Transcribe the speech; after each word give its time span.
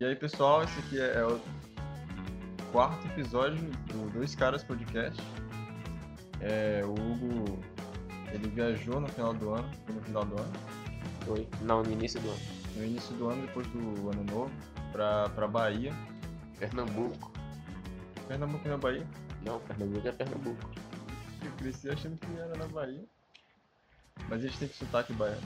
E 0.00 0.04
aí, 0.04 0.16
pessoal, 0.16 0.62
esse 0.64 0.78
aqui 0.80 1.00
é, 1.00 1.14
é 1.18 1.24
o 1.24 1.40
quarto 2.72 3.06
episódio 3.08 3.58
do 3.88 4.10
Dois 4.12 4.34
Caras 4.34 4.64
Podcast. 4.64 5.20
É, 6.40 6.82
o 6.84 6.92
Hugo, 6.92 7.58
ele 8.32 8.48
viajou 8.48 9.00
no 9.00 9.08
final 9.08 9.32
do 9.32 9.54
ano, 9.54 9.70
foi 9.86 9.94
no 9.94 10.02
final 10.02 10.24
do 10.24 10.36
ano, 10.40 10.52
Foi? 11.24 11.48
Não, 11.62 11.82
no 11.82 11.90
início 11.90 12.20
do 12.20 12.28
ano. 12.28 12.40
no 12.76 12.84
início 12.84 13.14
do 13.16 13.28
ano, 13.30 13.46
depois 13.46 13.66
do 13.68 14.10
ano 14.10 14.24
novo, 14.24 14.50
pra, 14.92 15.28
pra 15.30 15.46
Bahia. 15.46 15.92
Pernambuco. 16.58 17.32
Pernambuco 18.28 18.68
na 18.68 18.76
Bahia. 18.76 19.06
Não, 19.44 19.58
Pernambuco 19.60 20.06
é 20.08 20.12
Pernambuco. 20.12 20.70
Eu 21.44 21.50
cresci 21.52 21.88
achando 21.90 22.16
que 22.18 22.38
era 22.38 22.56
na 22.56 22.66
Bahia. 22.66 23.04
Mas 24.28 24.42
eles 24.42 24.56
têm 24.58 24.68
que 24.68 24.76
sotaque 24.76 25.12
baiano. 25.12 25.42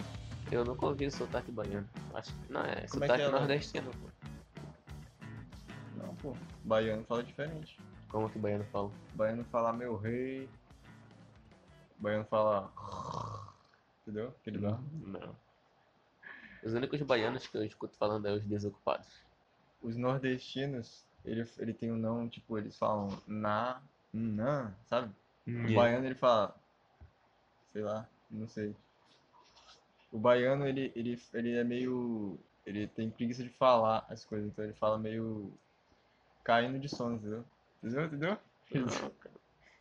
Eu 0.50 0.64
nunca 0.64 0.86
ouvi 0.86 1.10
sotaque 1.10 1.50
baiano. 1.52 1.86
Acho 2.14 2.32
que 2.32 2.52
não, 2.52 2.60
é 2.62 2.86
Como 2.88 3.04
é 3.04 3.06
sotaque 3.08 3.14
que 3.16 3.22
é 3.22 3.28
lá? 3.28 3.38
nordestino, 3.38 3.90
pô. 3.90 4.08
Não, 6.18 6.32
pô. 6.32 6.36
Baiano 6.64 7.04
fala 7.04 7.22
diferente. 7.22 7.78
Como 8.08 8.30
que 8.30 8.38
baiano 8.38 8.64
fala? 8.64 8.90
Baiano 9.14 9.44
fala 9.44 9.72
meu 9.72 9.96
rei. 9.96 10.48
Baiano 11.98 12.24
fala. 12.24 12.72
Entendeu? 14.02 14.28
Aquele 14.28 14.58
lá. 14.58 14.80
Não. 15.06 15.36
Os 16.62 16.74
únicos 16.74 17.00
baianos 17.02 17.46
que 17.46 17.56
eu 17.56 17.64
escuto 17.64 17.96
falando 17.96 18.26
é 18.26 18.32
os 18.32 18.44
desocupados. 18.44 19.08
Os 19.80 19.96
nordestinos, 19.96 21.06
ele, 21.24 21.48
ele 21.58 21.72
tem 21.72 21.92
um 21.92 21.96
não, 21.96 22.28
tipo, 22.28 22.58
eles 22.58 22.76
falam 22.76 23.16
na, 23.26 23.80
na, 24.12 24.72
sabe? 24.86 25.14
O 25.46 25.74
baiano 25.74 26.06
ele 26.06 26.16
fala. 26.16 26.54
Sei 27.72 27.82
lá, 27.82 28.08
não 28.30 28.48
sei. 28.48 28.74
O 30.10 30.18
baiano 30.18 30.66
ele, 30.66 30.92
ele, 30.96 31.20
ele 31.32 31.56
é 31.56 31.64
meio. 31.64 32.38
Ele 32.66 32.86
tem 32.86 33.08
preguiça 33.08 33.42
de 33.42 33.50
falar 33.50 34.04
as 34.10 34.24
coisas, 34.24 34.48
então 34.48 34.64
ele 34.64 34.74
fala 34.74 34.98
meio. 34.98 35.52
Caindo 36.48 36.78
de 36.78 36.88
sono, 36.88 37.16
entendeu? 37.16 37.44
Entendeu? 37.82 38.04
Entendeu? 38.06 38.38
Não. 38.72 39.12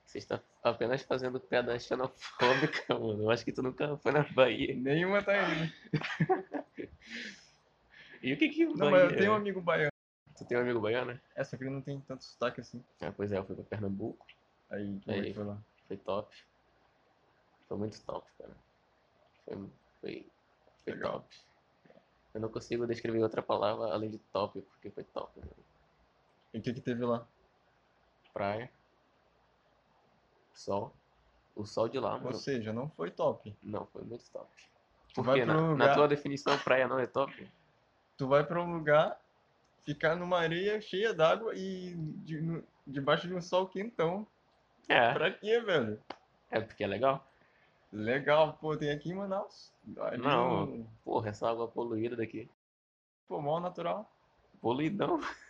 Você 0.06 0.18
está 0.18 0.42
apenas 0.62 1.02
fazendo 1.02 1.40
piada 1.40 1.80
xenofóbica, 1.80 2.84
mano. 3.00 3.23
Eu 3.23 3.32
acho 3.32 3.46
que 3.46 3.54
tu 3.54 3.64
nunca 3.64 3.96
foi 3.98 4.12
na 4.12 4.23
Bahia. 4.23 4.76
Nenhuma 4.76 5.23
tá 5.23 5.34
indo. 5.38 5.72
E 8.20 8.34
o 8.34 8.38
que 8.38 8.50
que 8.50 8.66
Não, 8.66 8.90
Bahia 8.90 8.92
mas 8.92 9.12
eu 9.12 9.18
tenho 9.20 9.32
um 9.32 9.36
é? 9.36 9.38
amigo 9.38 9.62
baiano. 9.62 9.92
Tu 10.36 10.44
tem 10.44 10.58
um 10.58 10.62
amigo 10.62 10.82
baiano? 10.82 11.18
É, 11.36 11.44
só 11.44 11.56
que 11.56 11.64
ele 11.64 11.70
não 11.70 11.82
tem 11.82 12.02
tanto 12.02 12.23
sotaque 12.23 12.60
assim. 12.60 12.84
Ah, 13.00 13.12
pois 13.16 13.32
é, 13.32 13.38
eu 13.38 13.45
fui 13.45 13.56
pra 13.56 13.64
Pernambuco. 13.64 14.26
Aí, 14.72 15.00
como 15.06 15.16
é 15.16 15.22
que 15.22 15.28
Aí. 15.28 15.34
foi 15.36 15.44
lá? 15.44 15.58
Foi 15.88 15.98
top. 15.98 16.36
Foi 17.68 17.78
muito 17.78 18.02
top, 18.02 18.28
cara. 18.40 18.58
Foi, 19.45 19.56
foi, 20.02 20.26
foi 20.84 20.94
Legal. 20.94 21.12
top. 21.12 21.36
Eu 22.34 22.42
não 22.42 22.50
consigo 22.50 22.88
descrever 22.88 23.22
outra 23.22 23.44
palavra 23.44 23.94
além 23.94 24.10
de 24.10 24.18
top, 24.18 24.60
porque 24.62 24.90
foi 24.90 25.04
top. 25.04 25.40
Mano. 25.40 25.52
E 26.58 26.60
o 26.60 26.64
que 26.64 26.74
que 26.74 26.82
teve 26.82 27.06
lá? 27.06 27.24
Praia. 28.34 28.72
Sol. 30.56 30.92
O 31.56 31.66
sol 31.66 31.88
de 31.88 32.00
lá, 32.00 32.16
Ou 32.16 32.22
mano. 32.22 32.34
seja, 32.36 32.74
não 32.74 32.90
foi 32.90 33.12
top. 33.12 33.56
Não, 33.62 33.86
foi 33.86 34.04
muito 34.04 34.24
top. 34.32 34.48
Tu 35.14 35.22
vai 35.22 35.36
Porque 35.40 35.46
pra 35.52 35.58
um 35.62 35.62
na, 35.62 35.68
na 35.68 35.72
lugar- 35.86 35.96
tua 35.96 36.08
definição, 36.08 36.58
praia 36.58 36.88
não 36.88 36.98
é 36.98 37.06
top? 37.06 37.48
Tu 38.18 38.28
vai 38.28 38.44
pra 38.44 38.60
um 38.60 38.74
lugar, 38.74 39.20
ficar 39.86 40.16
numa 40.16 40.40
areia 40.40 40.82
cheia 40.82 41.14
d'água 41.14 41.54
e 41.56 41.94
de- 41.96 42.42
no- 42.42 42.64
debaixo 42.88 43.28
de 43.28 43.36
um 43.36 43.42
sol 43.42 43.68
quentão. 43.68 44.26
É. 44.90 45.14
Pra 45.14 45.30
quê, 45.32 45.60
velho? 45.62 46.02
É 46.50 46.60
porque 46.60 46.84
é 46.84 46.88
legal. 46.88 47.24
Legal, 47.94 48.54
pô, 48.60 48.76
tem 48.76 48.90
aqui 48.92 49.10
em 49.12 49.16
Manaus. 49.16 49.72
Ali 50.00 50.18
Não. 50.18 50.66
no- 50.66 50.88
Porra, 51.06 51.30
essa 51.30 51.48
água 51.50 51.68
poluída 51.68 52.16
daqui. 52.16 52.50
Pô, 53.28 53.40
mal 53.42 53.60
natural. 53.60 54.12
Poluidão. 54.60 55.20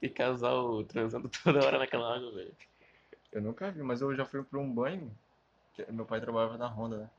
Tem 0.00 0.10
casal 0.12 0.84
transando 0.84 1.28
toda 1.28 1.64
hora 1.64 1.78
naquela 1.78 2.16
água, 2.16 2.32
velho. 2.32 2.54
Eu 3.32 3.42
nunca 3.42 3.70
vi, 3.70 3.82
mas 3.82 4.00
eu 4.00 4.14
já 4.14 4.24
fui 4.24 4.42
pra 4.42 4.58
um 4.58 4.72
banho. 4.72 5.10
Meu 5.90 6.06
pai 6.06 6.20
trabalhava 6.20 6.56
na 6.56 6.66
Honda, 6.66 6.98
né? 6.98 7.10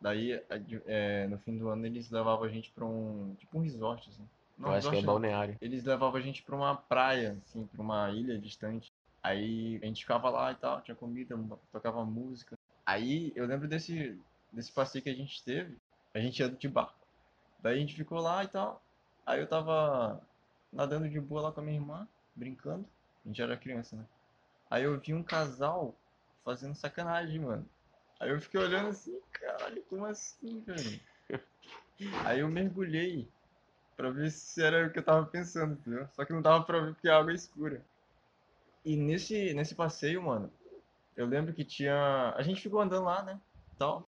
Daí, 0.00 0.42
é, 0.86 1.26
no 1.28 1.38
fim 1.38 1.56
do 1.56 1.68
ano, 1.68 1.86
eles 1.86 2.10
levavam 2.10 2.44
a 2.44 2.48
gente 2.48 2.70
pra 2.70 2.84
um. 2.84 3.34
Tipo 3.38 3.58
um 3.58 3.62
resort, 3.62 4.08
assim. 4.10 4.28
Não, 4.58 4.70
Eu 4.70 4.76
acho 4.76 4.90
que 4.90 4.96
é 4.96 5.02
balneário. 5.02 5.56
Eles 5.60 5.84
levavam 5.84 6.20
a 6.20 6.22
gente 6.22 6.42
pra 6.42 6.56
uma 6.56 6.76
praia, 6.76 7.38
assim, 7.44 7.66
pra 7.66 7.82
uma 7.82 8.10
ilha 8.10 8.38
distante. 8.38 8.92
Aí 9.22 9.78
a 9.82 9.86
gente 9.86 10.02
ficava 10.02 10.30
lá 10.30 10.52
e 10.52 10.54
tal, 10.54 10.80
tinha 10.82 10.94
comida, 10.94 11.38
tocava 11.72 12.04
música. 12.04 12.56
Aí 12.84 13.32
eu 13.34 13.46
lembro 13.46 13.66
desse, 13.66 14.16
desse 14.52 14.70
passeio 14.72 15.02
que 15.02 15.10
a 15.10 15.14
gente 15.14 15.42
teve, 15.42 15.76
a 16.14 16.20
gente 16.20 16.38
ia 16.38 16.48
de 16.48 16.68
barco. 16.68 16.94
Daí 17.60 17.76
a 17.76 17.80
gente 17.80 17.94
ficou 17.96 18.20
lá 18.20 18.44
e 18.44 18.48
tal. 18.48 18.82
Aí 19.26 19.40
eu 19.40 19.46
tava 19.48 20.20
nadando 20.76 21.08
de 21.08 21.18
boa 21.18 21.40
lá 21.40 21.52
com 21.52 21.60
a 21.60 21.64
minha 21.64 21.78
irmã, 21.78 22.06
brincando. 22.34 22.86
A 23.24 23.28
gente 23.28 23.40
era 23.40 23.56
criança, 23.56 23.96
né? 23.96 24.04
Aí 24.70 24.84
eu 24.84 25.00
vi 25.00 25.14
um 25.14 25.22
casal 25.22 25.98
fazendo 26.44 26.74
sacanagem, 26.74 27.40
mano. 27.40 27.66
Aí 28.20 28.30
eu 28.30 28.40
fiquei 28.40 28.60
olhando 28.60 28.90
assim, 28.90 29.18
caralho, 29.32 29.82
como 29.88 30.04
assim, 30.04 30.60
velho? 30.60 31.00
Aí 32.26 32.40
eu 32.40 32.48
mergulhei 32.48 33.28
pra 33.96 34.10
ver 34.10 34.30
se 34.30 34.62
era 34.62 34.86
o 34.86 34.92
que 34.92 34.98
eu 34.98 35.02
tava 35.02 35.24
pensando, 35.26 35.72
entendeu? 35.72 36.06
Só 36.12 36.24
que 36.24 36.32
não 36.32 36.42
dava 36.42 36.62
pra 36.62 36.80
ver 36.80 36.92
porque 36.92 37.08
a 37.08 37.18
água 37.18 37.32
é 37.32 37.34
escura. 37.34 37.82
E 38.84 38.96
nesse, 38.96 39.54
nesse 39.54 39.74
passeio, 39.74 40.22
mano, 40.22 40.52
eu 41.16 41.26
lembro 41.26 41.54
que 41.54 41.64
tinha. 41.64 42.34
A 42.36 42.42
gente 42.42 42.60
ficou 42.60 42.80
andando 42.80 43.04
lá, 43.04 43.22
né? 43.22 43.40
Tal. 43.78 44.06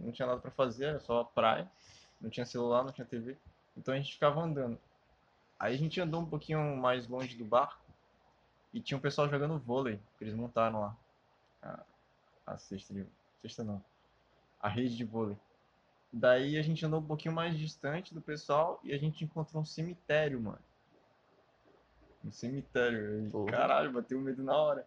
Não 0.00 0.10
tinha 0.10 0.26
nada 0.26 0.40
pra 0.40 0.50
fazer, 0.50 0.86
era 0.86 1.00
só 1.00 1.22
praia. 1.22 1.70
Não 2.20 2.28
tinha 2.28 2.44
celular, 2.44 2.82
não 2.82 2.92
tinha 2.92 3.06
TV. 3.06 3.36
Então 3.76 3.94
a 3.94 3.96
gente 3.96 4.12
ficava 4.12 4.40
andando. 4.40 4.78
Aí 5.58 5.74
a 5.74 5.78
gente 5.78 6.00
andou 6.00 6.20
um 6.20 6.26
pouquinho 6.26 6.76
mais 6.76 7.08
longe 7.08 7.36
do 7.36 7.44
barco 7.44 7.82
e 8.72 8.80
tinha 8.80 8.96
um 8.96 9.00
pessoal 9.00 9.28
jogando 9.28 9.58
vôlei, 9.58 10.00
que 10.16 10.24
eles 10.24 10.34
montaram 10.34 10.80
lá. 10.80 10.96
A, 11.62 11.84
a 12.46 12.58
cesta 12.58 12.94
de. 12.94 13.06
Cesta 13.42 13.64
não. 13.64 13.82
A 14.60 14.68
rede 14.68 14.96
de 14.96 15.04
vôlei. 15.04 15.36
Daí 16.12 16.56
a 16.56 16.62
gente 16.62 16.84
andou 16.86 17.00
um 17.00 17.06
pouquinho 17.06 17.34
mais 17.34 17.56
distante 17.58 18.14
do 18.14 18.20
pessoal 18.20 18.80
e 18.82 18.92
a 18.92 18.98
gente 18.98 19.24
encontrou 19.24 19.62
um 19.62 19.66
cemitério, 19.66 20.40
mano. 20.40 20.60
Um 22.24 22.30
cemitério. 22.30 23.28
Porra. 23.30 23.50
Caralho, 23.50 23.92
bateu 23.92 24.20
medo 24.20 24.42
na 24.42 24.56
hora. 24.56 24.86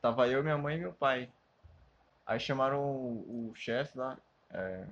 Tava 0.00 0.28
eu, 0.28 0.42
minha 0.42 0.56
mãe 0.56 0.76
e 0.76 0.80
meu 0.80 0.92
pai. 0.92 1.30
Aí 2.26 2.38
chamaram 2.38 2.80
o, 2.80 3.50
o 3.50 3.54
chefe 3.54 3.96
lá, 3.96 4.18
é, 4.50 4.86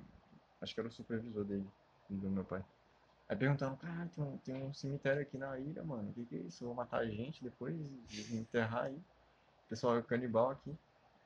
acho 0.59 0.73
que 0.73 0.79
era 0.79 0.89
o 0.89 0.91
supervisor 0.91 1.43
dele, 1.45 1.67
do 2.09 2.29
meu 2.29 2.43
pai. 2.43 2.65
Aí 3.29 3.35
perguntaram, 3.35 3.75
cara, 3.75 4.09
tem 4.15 4.23
um, 4.23 4.37
tem 4.37 4.55
um 4.63 4.73
cemitério 4.73 5.21
aqui 5.21 5.37
na 5.37 5.59
ilha, 5.59 5.83
mano. 5.83 6.09
O 6.09 6.13
que, 6.13 6.25
que 6.25 6.35
é 6.35 6.39
isso? 6.39 6.65
Vou 6.65 6.73
matar 6.73 6.99
a 6.99 7.09
gente 7.09 7.43
depois 7.43 7.75
e 7.75 8.37
enterrar 8.37 8.85
aí. 8.85 8.95
O 8.95 9.69
pessoal 9.69 9.97
é 9.97 10.01
canibal 10.01 10.51
aqui. 10.51 10.73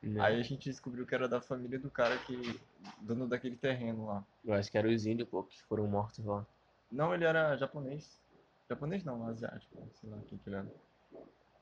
Né? 0.02 0.20
Aí 0.20 0.40
a 0.40 0.44
gente 0.44 0.68
descobriu 0.68 1.06
que 1.06 1.14
era 1.14 1.28
da 1.28 1.40
família 1.40 1.78
do 1.78 1.92
cara 1.92 2.18
que. 2.18 2.60
dono 3.02 3.28
daquele 3.28 3.56
terreno 3.56 4.08
lá. 4.08 4.26
Eu 4.44 4.56
acho 4.56 4.72
que 4.72 4.78
eram 4.78 4.90
os 4.90 5.06
índios, 5.06 5.30
pô, 5.30 5.44
que 5.44 5.62
foram 5.64 5.86
mortos 5.86 6.26
lá. 6.26 6.44
Não, 6.92 7.14
ele 7.14 7.24
era 7.24 7.56
japonês. 7.56 8.20
Japonês 8.68 9.04
não, 9.04 9.28
asiático, 9.28 9.78
sei 9.94 10.10
lá 10.10 10.18
o 10.18 10.22
que 10.22 10.38
que 10.38 10.50
ele 10.50 10.56
era. 10.56 10.68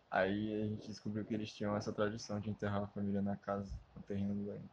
Aí 0.10 0.64
a 0.64 0.68
gente 0.68 0.88
descobriu 0.88 1.26
que 1.26 1.34
eles 1.34 1.52
tinham 1.52 1.76
essa 1.76 1.92
tradição 1.92 2.40
de 2.40 2.50
enterrar 2.50 2.84
a 2.84 2.88
família 2.88 3.22
na 3.22 3.36
casa, 3.36 3.72
no 3.96 4.02
terreno 4.04 4.34
do 4.34 4.46
banho. 4.46 4.70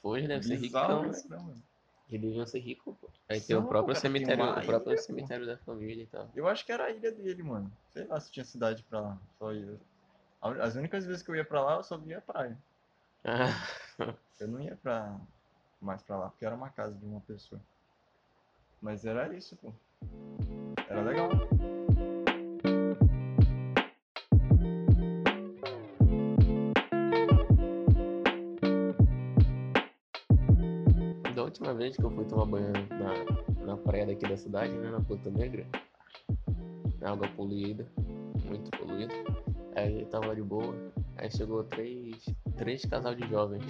Pô, 0.00 0.16
eles 0.16 0.28
devem 0.28 0.42
ser 0.42 0.58
Bizarro 0.58 1.00
então, 1.00 1.10
isso, 1.10 1.28
né, 1.28 1.36
mano? 1.36 1.62
Eles 2.10 2.20
deviam 2.20 2.46
ser 2.46 2.60
ricos, 2.60 2.94
pô. 3.00 3.08
Aí 3.28 3.40
tem 3.40 3.56
o 3.56 3.64
próprio 3.64 3.94
cara, 3.94 4.00
cemitério, 4.00 4.44
o 4.44 4.66
próprio 4.66 4.92
ilha, 4.92 4.96
pô. 4.96 5.02
cemitério 5.02 5.46
da 5.46 5.56
família 5.58 6.02
e 6.02 6.06
tal. 6.06 6.30
Eu 6.34 6.46
acho 6.46 6.64
que 6.64 6.72
era 6.72 6.84
a 6.84 6.90
ilha 6.90 7.10
dele, 7.10 7.42
mano. 7.42 7.72
Sei 7.90 8.04
lá 8.04 8.20
se 8.20 8.30
tinha 8.30 8.44
cidade 8.44 8.84
pra 8.84 9.00
lá. 9.00 9.18
Só 9.38 9.52
ia. 9.52 9.78
As 10.40 10.74
únicas 10.76 11.06
vezes 11.06 11.22
que 11.22 11.30
eu 11.30 11.36
ia 11.36 11.44
pra 11.44 11.62
lá, 11.62 11.76
eu 11.76 11.82
só 11.82 11.96
via 11.96 12.20
praia. 12.20 12.58
Ah, 13.24 13.48
Eu 14.38 14.48
não 14.48 14.60
ia 14.60 14.76
pra 14.76 15.18
mais 15.80 16.02
pra 16.02 16.18
lá, 16.18 16.28
porque 16.28 16.44
era 16.44 16.54
uma 16.54 16.68
casa 16.70 16.94
de 16.94 17.04
uma 17.04 17.20
pessoa. 17.20 17.60
Mas 18.82 19.04
era 19.04 19.34
isso, 19.34 19.56
pô. 19.56 19.72
Era 20.88 21.02
legal. 21.02 21.30
Última 31.54 31.72
vez 31.72 31.96
que 31.96 32.02
eu 32.02 32.10
fui 32.10 32.24
tomar 32.24 32.46
banho 32.46 32.72
na, 32.72 33.64
na 33.64 33.76
praia 33.76 34.04
daqui 34.06 34.26
da 34.26 34.36
cidade, 34.36 34.72
né, 34.72 34.90
na 34.90 35.00
Ponta 35.00 35.30
Negra, 35.30 35.64
água 37.00 37.28
poluída, 37.36 37.86
muito 38.44 38.68
poluída. 38.76 39.14
Aí 39.76 40.04
tava 40.06 40.34
de 40.34 40.42
boa, 40.42 40.74
aí 41.16 41.30
chegou 41.30 41.62
três, 41.62 42.24
três 42.56 42.84
casal 42.84 43.14
de 43.14 43.28
jovens. 43.28 43.64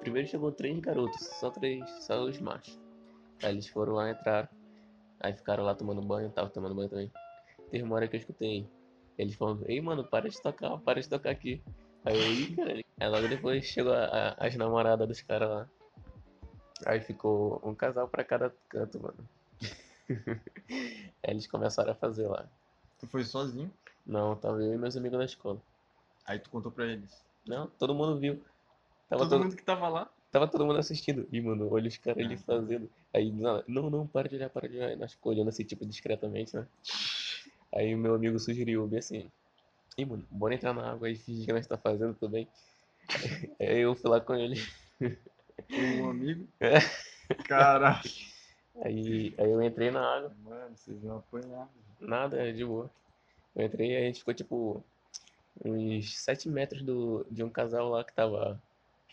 Primeiro 0.00 0.26
chegou 0.26 0.50
três 0.52 0.78
garotos, 0.80 1.20
só 1.38 1.50
três, 1.50 1.84
só 2.06 2.24
os 2.24 2.40
machos. 2.40 2.80
Aí 3.42 3.50
eles 3.52 3.68
foram 3.68 3.92
lá, 3.94 4.10
entraram, 4.10 4.48
aí 5.20 5.34
ficaram 5.34 5.64
lá 5.64 5.74
tomando 5.74 6.00
banho, 6.00 6.30
tava 6.30 6.48
tomando 6.48 6.74
banho 6.74 6.88
também. 6.88 7.12
Teve 7.70 7.84
uma 7.84 7.96
hora 7.96 8.08
que 8.08 8.16
eu 8.16 8.20
escutei, 8.20 8.66
eles 9.18 9.34
falando, 9.34 9.68
ei 9.68 9.82
mano, 9.82 10.02
para 10.02 10.30
de 10.30 10.40
tocar, 10.40 10.78
para 10.78 10.98
de 10.98 11.06
tocar 11.06 11.30
aqui. 11.30 11.62
Aí 12.04 12.16
eu, 12.16 12.32
ih, 12.32 12.56
cara. 12.56 12.72
Aí 13.00 13.08
logo 13.10 13.28
depois 13.28 13.66
chegou 13.66 13.92
a- 13.92 14.06
a- 14.06 14.46
as 14.46 14.56
namoradas 14.56 15.06
dos 15.06 15.20
caras 15.20 15.50
lá. 15.50 15.68
Aí 16.86 17.00
ficou 17.00 17.60
um 17.64 17.74
casal 17.74 18.08
pra 18.08 18.24
cada 18.24 18.52
canto, 18.68 19.00
mano. 19.00 19.28
Aí 20.08 20.08
eles 21.32 21.46
começaram 21.46 21.92
a 21.92 21.94
fazer 21.94 22.26
lá. 22.28 22.46
Tu 22.98 23.06
foi 23.06 23.24
sozinho, 23.24 23.72
Não, 24.06 24.34
tava 24.36 24.62
eu 24.62 24.74
e 24.74 24.78
meus 24.78 24.96
amigos 24.96 25.18
na 25.18 25.24
escola. 25.24 25.60
aí 26.24 26.38
tu 26.38 26.50
contou 26.50 26.70
pra 26.72 26.86
eles. 26.86 27.22
Não, 27.46 27.66
todo 27.68 27.94
mundo 27.94 28.18
viu. 28.18 28.42
Tava 29.08 29.22
Todo 29.22 29.30
todo, 29.30 29.42
mundo 29.44 29.56
que 29.56 29.62
tava 29.62 29.88
lá. 29.88 30.10
tava 30.30 30.46
todo 30.48 30.66
mundo 30.66 30.78
assistindo. 30.78 31.26
E, 31.32 31.40
mano, 31.40 31.72
olha 31.72 31.88
os 31.88 31.96
caras 31.96 32.24
ali 32.24 32.34
Ah. 32.34 32.38
fazendo. 32.38 32.90
Aí, 33.14 33.30
não, 33.32 33.62
não, 33.90 34.06
para 34.06 34.28
de 34.28 34.36
olhar, 34.36 34.50
para 34.50 34.68
de 34.68 34.76
olhar. 34.76 34.92
E 34.92 34.96
nós 34.96 35.12
ficamos 35.12 35.36
olhando 35.36 35.48
assim, 35.48 35.64
tipo, 35.64 35.86
discretamente, 35.86 36.54
né? 36.56 36.66
Aí 37.74 37.94
o 37.94 37.98
meu 37.98 38.14
amigo 38.14 38.38
sugeriu, 38.38 38.86
bem 38.86 38.98
assim, 38.98 39.30
Ih, 39.96 40.04
mano, 40.04 40.24
bora 40.30 40.54
entrar 40.54 40.72
na 40.72 40.92
água 40.92 41.10
e 41.10 41.16
fingir 41.16 41.46
que 41.46 41.52
nós 41.52 41.66
tá 41.66 41.76
fazendo 41.76 42.14
tudo 42.14 42.30
bem. 42.30 42.46
Aí 43.60 43.78
eu 43.80 43.94
fui 43.96 44.10
lá 44.10 44.20
com 44.20 44.34
ele. 44.34 44.56
Um 45.70 46.10
amigo. 46.10 46.46
É. 46.60 47.34
Caralho. 47.44 48.10
Aí, 48.82 49.34
aí 49.36 49.50
eu 49.50 49.62
entrei 49.62 49.90
na 49.90 50.00
água, 50.16 50.32
Mano, 50.42 50.76
vocês 50.76 50.98
vão 51.02 51.18
apanhar. 51.18 51.68
nada, 52.00 52.52
de 52.52 52.64
boa. 52.64 52.90
Eu 53.54 53.66
entrei 53.66 53.92
e 53.92 53.96
a 53.96 54.00
gente 54.00 54.20
ficou 54.20 54.32
tipo 54.32 54.84
uns 55.64 56.16
7 56.18 56.48
metros 56.48 56.80
do, 56.82 57.26
de 57.30 57.42
um 57.42 57.50
casal 57.50 57.90
lá 57.90 58.02
que 58.04 58.12
tava 58.14 58.58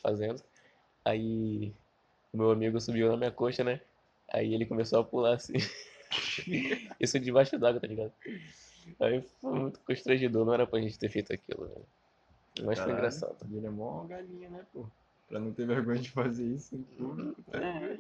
fazendo. 0.01 0.41
Aí 1.03 1.73
o 2.31 2.37
meu 2.37 2.51
amigo 2.51 2.79
subiu 2.79 3.09
na 3.09 3.17
minha 3.17 3.31
coxa, 3.31 3.63
né? 3.63 3.81
Aí 4.31 4.53
ele 4.53 4.65
começou 4.65 4.99
a 4.99 5.03
pular 5.03 5.35
assim. 5.35 5.53
Isso 6.99 7.19
debaixo 7.19 7.57
d'água, 7.57 7.81
tá 7.81 7.87
ligado? 7.87 8.13
Aí 8.99 9.21
foi 9.41 9.59
muito 9.59 9.79
constrangedor, 9.81 10.45
não 10.45 10.53
era 10.53 10.65
pra 10.67 10.79
gente 10.79 10.97
ter 10.97 11.09
feito 11.09 11.33
aquilo, 11.33 11.67
velho. 11.67 11.85
Mas 12.63 12.65
foi 12.65 12.75
Caralho. 12.75 12.91
engraçado. 12.93 13.35
E 13.49 13.57
ele 13.57 13.67
é 13.67 13.69
mó 13.69 14.03
galinha, 14.05 14.49
né, 14.49 14.65
pô? 14.71 14.85
Pra 15.27 15.39
não 15.39 15.53
ter 15.53 15.65
vergonha 15.65 15.99
de 16.01 16.11
fazer 16.11 16.45
isso 16.45 16.75
em 16.75 16.83
público. 16.83 17.41
tá 17.51 17.57
É. 17.59 17.99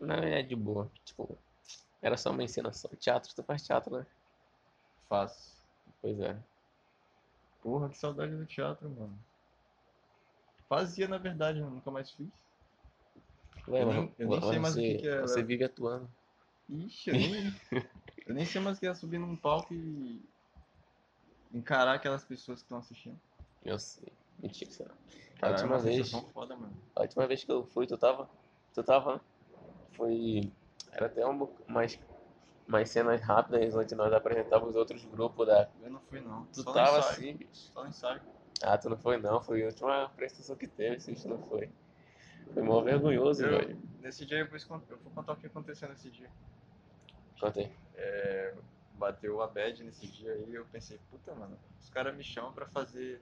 Não, 0.00 0.14
é 0.14 0.42
de 0.42 0.54
boa. 0.56 0.90
Tipo, 1.04 1.36
era 2.00 2.16
só 2.16 2.30
uma 2.30 2.42
encenação. 2.42 2.90
Teatro, 2.96 3.32
tu 3.34 3.42
faz 3.42 3.62
teatro, 3.62 3.96
né? 3.96 4.06
Faço. 5.08 5.60
Pois 6.00 6.18
é. 6.20 6.36
Porra, 7.62 7.88
que 7.88 7.98
saudade 7.98 8.34
do 8.36 8.46
teatro, 8.46 8.88
mano. 8.90 9.18
Fazia, 10.68 11.06
na 11.06 11.18
verdade, 11.18 11.58
eu 11.60 11.70
nunca 11.70 11.90
mais 11.90 12.10
fiz. 12.10 12.28
Ué, 13.68 13.82
Eu 13.82 13.86
nem- 13.86 14.14
eu 14.18 14.28
nem 14.28 14.40
sei 14.40 14.58
mais 14.58 14.74
o 14.74 14.78
que 14.80 14.98
que 14.98 15.06
é, 15.08 15.20
você 15.20 15.42
vive 15.42 15.64
atuando. 15.64 16.10
Ixi, 16.68 17.10
eu 17.10 17.14
nem, 17.16 17.32
eu 18.26 18.34
nem 18.34 18.46
sei 18.46 18.60
mais 18.60 18.76
o 18.78 18.80
que 18.80 18.86
é 18.86 18.94
subir 18.94 19.18
num 19.18 19.36
palco 19.36 19.72
e 19.74 20.20
encarar 21.52 21.94
aquelas 21.94 22.24
pessoas 22.24 22.60
que 22.60 22.64
estão 22.64 22.78
assistindo. 22.78 23.20
Eu 23.64 23.78
sei. 23.78 24.12
Mentira. 24.42 24.90
A 25.36 25.40
Caralho, 25.40 25.54
última 25.54 25.78
vez, 25.78 26.10
foda, 26.32 26.58
a 26.96 27.00
última 27.02 27.26
vez 27.26 27.44
que 27.44 27.52
eu 27.52 27.64
fui, 27.66 27.86
tu 27.86 27.96
tava? 27.96 28.28
Tu 28.74 28.82
tava, 28.82 29.14
né? 29.14 29.20
Foi. 29.92 30.52
Era 30.90 31.06
até 31.06 31.26
um, 31.26 31.38
bo- 31.38 31.56
umas, 31.66 31.98
cenas 32.86 33.20
rápidas 33.22 33.74
onde 33.74 33.94
nós 33.94 34.12
apresentávamos 34.12 34.70
os 34.70 34.76
outros 34.76 35.04
grupos 35.04 35.46
da. 35.46 35.70
Eu 35.80 35.90
não 35.90 36.00
fui, 36.00 36.20
não. 36.20 36.46
Tu 36.46 36.62
Só 36.62 36.72
tava 36.72 36.98
assim, 36.98 37.36
bicho. 37.36 37.72
Só 37.72 37.86
ensaio. 37.86 38.20
Ah, 38.62 38.76
tu 38.78 38.88
não 38.88 38.96
foi 38.96 39.16
não, 39.16 39.40
foi 39.40 39.62
a 39.62 39.66
última 39.66 40.08
prestação 40.10 40.56
que 40.56 40.66
teve, 40.66 41.00
se 41.00 41.14
tu 41.14 41.28
não 41.28 41.38
foi. 41.48 41.70
Foi 42.52 42.62
mó 42.62 42.80
vergonhoso, 42.82 43.44
Eu- 43.44 43.50
velho. 43.58 43.78
Nesse 44.00 44.26
dia 44.26 44.38
eu 44.38 44.48
vou, 44.48 44.82
eu 44.90 44.98
vou 44.98 45.12
contar 45.12 45.32
o 45.32 45.36
que 45.36 45.46
aconteceu 45.46 45.88
nesse 45.88 46.10
dia. 46.10 46.28
Conta 47.40 47.60
aí. 47.60 47.72
É, 47.94 48.54
bateu 48.94 49.40
a 49.42 49.46
bad 49.46 49.82
nesse 49.82 50.06
dia 50.06 50.32
aí, 50.32 50.54
eu 50.54 50.64
pensei, 50.66 50.98
puta, 51.10 51.34
mano, 51.34 51.58
os 51.80 51.88
caras 51.88 52.14
me 52.16 52.22
chamam 52.22 52.52
pra 52.52 52.66
fazer 52.66 53.20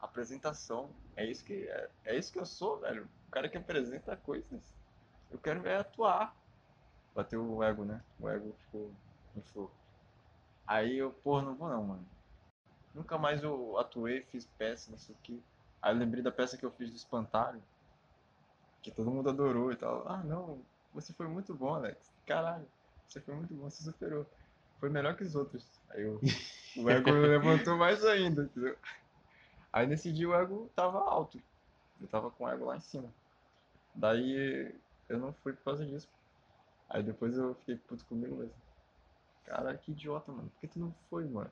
apresentação. 0.00 0.90
É 1.16 1.24
isso 1.24 1.44
que 1.44 1.68
é, 1.68 1.90
é 2.04 2.16
isso 2.16 2.32
que 2.32 2.38
eu 2.38 2.46
sou, 2.46 2.78
velho. 2.78 3.08
O 3.28 3.30
cara 3.30 3.48
que 3.48 3.58
apresenta 3.58 4.16
coisas. 4.16 4.60
Eu 5.30 5.38
quero 5.38 5.66
é 5.66 5.76
atuar. 5.76 6.34
Bateu 7.14 7.44
o 7.44 7.62
ego, 7.62 7.84
né? 7.84 8.02
O 8.18 8.28
ego 8.28 8.54
ficou 8.64 8.92
inflou. 9.36 9.70
Aí 10.66 10.98
eu, 10.98 11.10
porra, 11.10 11.42
não 11.42 11.54
vou 11.54 11.68
não, 11.68 11.82
mano. 11.82 12.06
Nunca 12.94 13.16
mais 13.16 13.42
eu 13.42 13.78
atuei, 13.78 14.22
fiz 14.22 14.46
peça, 14.58 14.90
não 14.90 14.98
sei 14.98 15.14
o 15.14 15.18
que. 15.22 15.42
Aí 15.80 15.94
eu 15.94 15.98
lembrei 15.98 16.22
da 16.22 16.32
peça 16.32 16.56
que 16.56 16.64
eu 16.64 16.70
fiz 16.72 16.90
do 16.90 16.96
Espantalho. 16.96 17.62
Que 18.82 18.90
todo 18.90 19.10
mundo 19.10 19.30
adorou 19.30 19.72
e 19.72 19.76
tal. 19.76 20.06
Ah, 20.08 20.22
não, 20.24 20.60
você 20.92 21.12
foi 21.12 21.28
muito 21.28 21.54
bom, 21.54 21.74
Alex. 21.74 22.12
Caralho, 22.26 22.66
você 23.06 23.20
foi 23.20 23.34
muito 23.34 23.54
bom, 23.54 23.70
você 23.70 23.82
superou. 23.82 24.26
Foi 24.78 24.88
melhor 24.88 25.16
que 25.16 25.24
os 25.24 25.34
outros. 25.34 25.66
Aí 25.90 26.02
eu, 26.02 26.20
o 26.76 26.88
ego 26.88 27.10
levantou 27.10 27.76
mais 27.76 28.04
ainda, 28.04 28.42
entendeu? 28.42 28.76
Aí 29.78 29.86
nesse 29.86 30.12
dia 30.12 30.28
o 30.28 30.34
ego 30.34 30.68
tava 30.74 30.98
alto. 30.98 31.40
Eu 32.00 32.08
tava 32.08 32.32
com 32.32 32.42
o 32.44 32.48
ego 32.48 32.64
lá 32.64 32.76
em 32.76 32.80
cima. 32.80 33.08
Daí 33.94 34.74
eu 35.08 35.18
não 35.20 35.32
fui 35.34 35.52
por 35.52 35.62
causa 35.62 35.86
disso. 35.86 36.08
Aí 36.88 37.00
depois 37.00 37.38
eu 37.38 37.54
fiquei 37.54 37.76
puto 37.76 38.04
comigo 38.06 38.34
mesmo. 38.34 38.54
Cara, 39.44 39.76
que 39.78 39.92
idiota, 39.92 40.32
mano. 40.32 40.48
Por 40.50 40.60
que 40.60 40.66
tu 40.66 40.80
não 40.80 40.92
foi, 41.08 41.24
mano? 41.26 41.50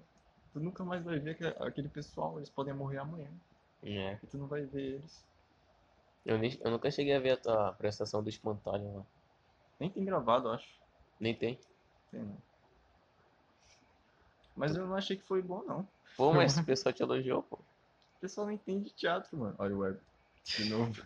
Tu 0.53 0.59
nunca 0.59 0.83
mais 0.83 1.05
vai 1.05 1.21
ver 1.21 1.39
aquele- 1.61 1.89
pessoal, 1.89 2.37
eles 2.37 2.51
podem 2.51 2.75
morrer 2.75 2.99
amanhã. 2.99 3.31
É. 3.85 4.15
E 4.21 4.27
tu 4.27 4.37
não 4.39 4.49
vai 4.49 4.63
ver 4.63 4.95
eles. 4.95 5.25
Eu, 6.25 6.37
nem, 6.37 6.59
eu 6.65 6.71
nunca 6.73 6.91
cheguei 6.91 7.15
a 7.15 7.21
ver 7.21 7.31
a 7.31 7.37
tua 7.37 7.73
prestação 7.75 8.25
do 8.25 8.29
espantalho 8.29 8.93
lá. 8.93 9.07
Nem 9.79 9.89
tem 9.89 10.05
gravado, 10.05 10.49
eu 10.49 10.53
acho. 10.53 10.67
Nem 11.21 11.33
tem. 11.33 11.61
Tem 12.11 12.23
não. 12.23 12.37
Mas 14.57 14.75
eu 14.75 14.85
não 14.85 14.97
achei 14.97 15.17
que 15.17 15.23
foi 15.29 15.41
bom, 15.43 15.63
não. 15.63 15.87
Pô, 16.17 16.33
mas 16.33 16.57
o 16.59 16.65
pessoal 16.65 16.93
te 16.93 17.05
elogiou, 17.05 17.45
pô. 17.45 17.59
O 18.17 18.21
pessoal 18.21 18.47
não 18.47 18.55
entende 18.55 18.91
teatro, 18.91 19.37
mano. 19.37 19.55
Olha 19.59 19.77
o 19.77 19.87
ego. 19.87 20.01
De 20.45 20.71
novo. 20.71 21.03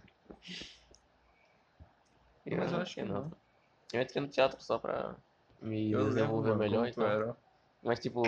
Mas 2.47 2.73
eu 2.73 2.73
não 2.73 2.81
acho 2.81 2.95
que 2.95 3.03
não. 3.03 3.33
Eu 3.93 4.03
entrei 4.03 4.23
no 4.23 4.29
teatro 4.29 4.62
só 4.62 4.79
pra 4.79 5.17
me 5.61 5.91
Eu 5.91 5.99
lembro, 5.99 6.15
desenvolver 6.15 6.49
mano, 6.51 6.61
melhor 6.61 6.89
e 6.89 7.01
era. 7.01 7.37
Mas 7.83 7.99
tipo, 7.99 8.23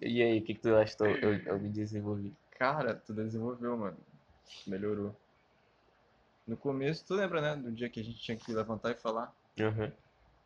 e 0.00 0.22
aí, 0.22 0.38
o 0.38 0.44
que, 0.44 0.54
que 0.54 0.60
tu 0.60 0.74
achou? 0.74 1.06
Eu, 1.06 1.34
eu 1.34 1.58
me 1.58 1.68
desenvolvi. 1.68 2.34
Cara, 2.52 2.94
tu 2.94 3.12
desenvolveu, 3.12 3.76
mano. 3.76 3.96
Melhorou. 4.66 5.14
No 6.46 6.56
começo, 6.56 7.04
tu 7.06 7.14
lembra, 7.14 7.40
né? 7.40 7.56
Do 7.56 7.72
dia 7.72 7.88
que 7.88 8.00
a 8.00 8.04
gente 8.04 8.18
tinha 8.18 8.36
que 8.36 8.52
levantar 8.52 8.92
e 8.92 8.94
falar. 8.94 9.34
Uhum. 9.58 9.92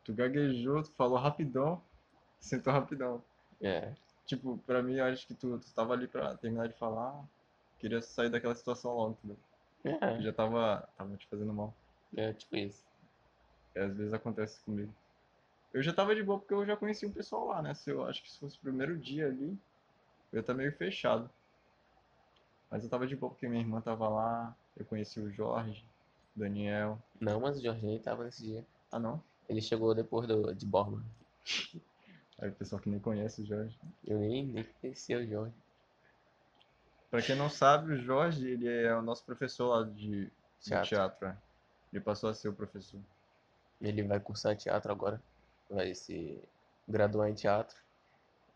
Tu 0.05 0.13
gaguejou, 0.13 0.83
tu 0.83 0.91
falou 0.93 1.19
rapidão. 1.19 1.83
Sentou 2.41 2.73
rapidão. 2.73 3.23
É. 3.61 3.93
Tipo, 4.27 4.59
pra 4.67 4.83
mim, 4.83 4.97
eu 4.97 5.05
acho 5.05 5.27
que 5.27 5.35
tu, 5.35 5.59
tu 5.59 5.75
tava 5.75 5.95
ali 5.95 6.09
pra 6.09 6.37
terminar 6.37 6.69
de 6.69 6.75
falar. 6.75 7.25
Queria 7.79 8.01
sair 8.01 8.31
daquela 8.31 8.55
situação 8.55 8.95
logo, 8.95 9.13
entendeu? 9.13 9.37
É, 10.01 10.21
Já 10.21 10.33
tava, 10.33 10.89
tava 10.97 11.17
te 11.17 11.27
fazendo 11.27 11.53
mal. 11.53 11.75
é 12.17 12.33
tipo 12.33 12.57
isso. 12.57 12.83
E 13.75 13.79
às 13.79 13.95
vezes 13.97 14.13
acontece 14.15 14.61
comigo. 14.61 14.93
Eu 15.73 15.83
já 15.83 15.93
tava 15.93 16.15
de 16.15 16.23
boa 16.23 16.39
porque 16.39 16.55
eu 16.55 16.65
já 16.65 16.77
conhecia 16.77 17.09
um 17.09 17.13
pessoal 17.13 17.47
lá, 17.49 17.61
né? 17.61 17.75
Se 17.75 17.91
eu 17.91 18.05
acho 18.07 18.23
que 18.23 18.31
se 18.31 18.39
fosse 18.39 18.57
o 18.57 18.61
primeiro 18.61 18.97
dia 18.97 19.27
ali, 19.27 19.59
eu 20.33 20.37
ia 20.37 20.41
estar 20.41 20.55
meio 20.55 20.73
fechado. 20.73 21.29
Mas 22.71 22.85
eu 22.85 22.91
tava 22.91 23.07
de 23.07 23.17
boa 23.17 23.31
porque 23.31 23.49
minha 23.49 23.61
irmã 23.61 23.81
tava 23.81 24.09
lá, 24.09 24.57
eu 24.77 24.85
conheci 24.85 25.21
o 25.21 25.31
Jorge, 25.33 25.85
o 26.37 26.41
Daniel. 26.41 26.99
Não, 27.21 27.41
mas 27.41 27.59
o 27.59 27.63
Jorge 27.63 27.85
nem 27.85 27.99
tava 27.99 28.25
nesse 28.25 28.43
dia. 28.45 28.65
Ah 28.91 28.99
não? 28.99 29.23
Ele 29.49 29.61
chegou 29.61 29.95
depois 29.95 30.27
do, 30.27 30.55
de 30.55 30.65
Borman. 30.65 31.05
Aí 32.39 32.49
o 32.49 32.55
pessoal 32.55 32.81
que 32.81 32.89
nem 32.89 32.99
conhece 33.01 33.43
o 33.43 33.47
Jorge. 33.47 33.79
Eu 34.07 34.19
nem, 34.19 34.47
nem 34.47 34.65
conhecia 34.81 35.19
o 35.19 35.27
Jorge. 35.27 35.55
Pra 37.15 37.23
quem 37.23 37.37
não 37.37 37.49
sabe, 37.49 37.93
o 37.93 37.97
Jorge, 37.97 38.45
ele 38.45 38.69
é 38.69 38.93
o 38.93 39.01
nosso 39.01 39.25
professor 39.25 39.69
lá 39.69 39.85
de, 39.85 40.29
Teatro. 40.61 40.89
teatro. 40.89 41.29
é. 41.29 41.37
Ele 41.93 42.03
passou 42.03 42.29
a 42.29 42.35
ser 42.35 42.49
o 42.49 42.53
professor. 42.53 43.01
Ele 43.81 44.03
vai 44.03 44.19
cursar 44.19 44.57
teatro 44.57 44.91
agora. 44.91 45.23
Vai 45.71 45.95
se 45.95 46.37
graduar 46.89 47.31
em 47.31 47.35
teatro. 47.35 47.77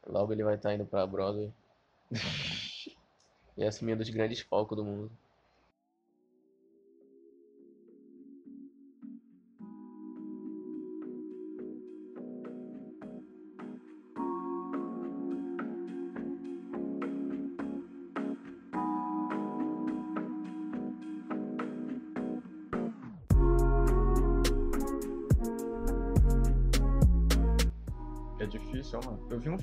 Logo 0.05 0.33
ele 0.33 0.43
vai 0.43 0.57
estar 0.57 0.75
indo 0.75 0.85
pra 0.85 1.07
Broadway. 1.07 1.53
e 3.57 3.63
assumir 3.63 3.95
um 3.95 3.99
dos 3.99 4.11
grandes 4.11 4.43
palcos 4.43 4.77
do 4.77 4.85
mundo. 4.85 5.13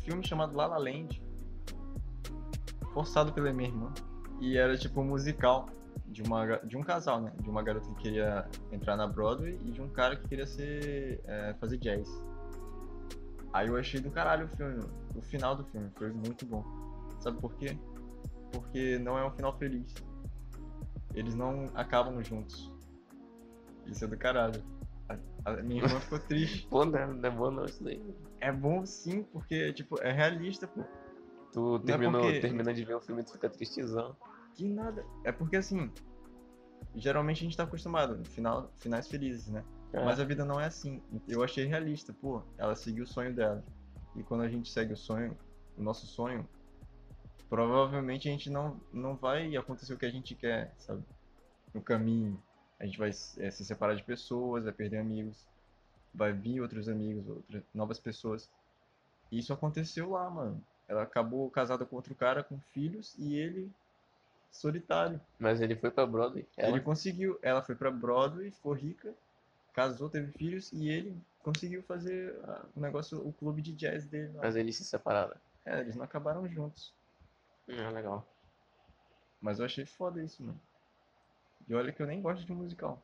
Filme 0.06 0.26
chamado 0.26 0.56
La 0.56 0.68
La 0.68 0.78
Land, 0.78 1.22
forçado 2.94 3.34
pela 3.34 3.52
minha 3.52 3.70
irmã, 3.70 3.94
e 4.40 4.56
era 4.56 4.78
tipo 4.78 5.02
um 5.02 5.06
musical 5.06 5.68
de, 6.08 6.22
uma, 6.22 6.58
de 6.60 6.78
um 6.78 6.84
casal, 6.84 7.22
né? 7.22 7.34
De 7.42 7.50
uma 7.50 7.64
garota 7.64 7.90
que 7.90 8.04
queria 8.04 8.48
entrar 8.72 8.96
na 8.96 9.08
Broadway 9.08 9.60
e 9.66 9.72
de 9.72 9.82
um 9.82 9.90
cara 9.90 10.16
que 10.16 10.28
queria 10.28 10.46
ser, 10.46 11.22
é, 11.26 11.56
fazer 11.60 11.78
jazz. 11.78 12.08
Aí 13.52 13.68
eu 13.68 13.78
achei 13.78 14.00
do 14.00 14.12
caralho 14.12 14.46
o 14.46 14.50
filme, 14.50 14.84
o 15.16 15.22
final 15.22 15.56
do 15.56 15.66
filme 15.66 15.90
foi 15.96 16.12
muito 16.12 16.46
bom. 16.46 16.64
Sabe 17.20 17.40
por 17.40 17.54
quê? 17.56 17.78
Porque 18.52 19.00
não 19.00 19.18
é 19.18 19.26
um 19.26 19.32
final 19.32 19.58
feliz. 19.58 19.94
Eles 21.14 21.34
não 21.34 21.72
acabam 21.74 22.22
juntos. 22.24 22.72
Isso 23.88 24.04
é 24.04 24.08
do 24.08 24.18
caralho. 24.18 24.62
A, 25.46 25.52
minha 25.64 25.84
irmã 25.84 26.00
ficou 26.00 26.20
triste. 26.20 26.68
Pô, 26.70 26.86
não 26.86 27.00
é, 27.00 27.08
não 27.08 27.30
é 27.30 27.32
bom 27.32 27.52
não 27.52 27.66
isso 27.66 27.84
daí. 27.84 28.02
É 28.46 28.52
bom 28.52 28.86
sim, 28.86 29.24
porque, 29.24 29.74
tipo, 29.74 30.00
é 30.02 30.12
realista, 30.12 30.68
pô. 30.68 30.84
Tu 31.52 31.76
é 31.78 31.80
terminou, 31.80 32.22
porque- 32.22 32.40
termina 32.40 32.74
de 32.74 32.84
ver 32.86 32.94
o 32.96 33.02
filme 33.02 33.22
e 33.22 33.26
tu 33.26 33.32
fica 33.32 33.50
tristezão. 33.50 34.16
Que 34.54 34.68
nada. 34.68 35.04
É 35.24 35.32
porque 35.32 35.56
assim. 35.56 35.92
Geralmente 36.94 37.40
a 37.40 37.44
gente 37.44 37.58
tá 37.58 37.64
acostumado, 37.64 38.24
final, 38.26 38.72
finais 38.78 39.08
felizes, 39.08 39.48
né? 39.50 39.64
É. 39.92 40.04
Mas 40.06 40.20
a 40.20 40.24
vida 40.24 40.46
não 40.46 40.60
é 40.60 40.66
assim. 40.66 41.02
Eu 41.28 41.44
achei 41.44 41.66
realista, 41.66 42.14
pô. 42.14 42.42
Ela 42.58 42.76
seguiu 42.76 43.04
o 43.04 43.08
sonho 43.08 43.34
dela. 43.34 43.64
E 44.16 44.24
quando 44.24 44.42
a 44.42 44.48
gente 44.50 44.70
segue 44.72 44.94
o 44.94 44.98
sonho, 44.98 45.36
o 45.78 45.82
nosso 45.82 46.06
sonho, 46.06 46.48
provavelmente 47.50 48.28
a 48.28 48.32
gente 48.32 48.50
não, 48.50 48.80
não 48.94 49.16
vai 49.16 49.56
acontecer 49.56 49.94
o 49.94 49.98
que 49.98 50.06
a 50.06 50.12
gente 50.12 50.36
quer, 50.36 50.74
sabe? 50.78 51.04
No 51.74 51.82
caminho. 51.82 52.42
A 52.80 52.86
gente 52.86 52.98
vai 52.98 53.10
eh, 53.10 53.52
se 53.52 53.66
separar 53.66 53.96
de 53.96 54.04
pessoas, 54.04 54.64
vai 54.66 54.74
perder 54.74 54.98
amigos, 54.98 55.48
vai 56.16 56.34
vir 56.34 56.62
outros 56.62 56.88
amigos, 56.90 57.28
outras 57.28 57.64
novas 57.74 58.00
pessoas. 58.00 58.50
E 59.32 59.40
isso 59.40 59.54
aconteceu 59.54 60.12
lá, 60.12 60.30
mano. 60.30 60.62
Ela 60.88 61.04
acabou 61.04 61.50
casada 61.50 61.86
com 61.86 61.96
outro 61.96 62.16
cara, 62.16 62.44
com 62.44 62.60
filhos, 62.72 63.16
e 63.18 63.36
ele 63.36 63.72
solitário. 64.52 65.20
Mas 65.38 65.62
ele 65.62 65.76
foi 65.76 65.92
pra 65.92 66.06
Broadway. 66.06 66.48
Ela, 66.56 66.70
Ele 66.78 66.82
conseguiu. 66.82 67.38
Ela 67.42 67.62
foi 67.62 67.76
pra 67.76 67.92
Broadway, 67.92 68.52
ficou 68.52 68.74
rica, 68.74 69.14
casou, 69.74 70.10
teve 70.10 70.32
filhos 70.32 70.72
e 70.72 70.88
ele 70.88 71.16
conseguiu 71.44 71.84
fazer 71.84 72.40
ah, 72.44 72.66
o 72.76 72.80
negócio, 72.80 73.20
o 73.28 73.34
clube 73.34 73.62
de 73.62 73.74
jazz 73.74 74.06
dele. 74.06 74.32
lá. 74.34 74.44
Mas 74.44 74.56
eles 74.56 74.76
se 74.76 74.86
separaram. 74.86 75.36
É, 75.66 75.80
eles 75.82 75.96
não 75.96 76.06
acabaram 76.06 76.48
juntos. 76.48 76.94
É 77.68 77.90
legal. 77.90 78.26
Mas 79.42 79.60
eu 79.60 79.66
achei 79.66 79.86
foda 79.86 80.24
isso, 80.24 80.42
mano. 80.44 80.60
E 81.68 81.74
olha 81.74 81.92
que 81.92 82.02
eu 82.02 82.08
nem 82.08 82.22
gosto 82.22 82.46
de 82.46 82.54
musical. 82.54 83.02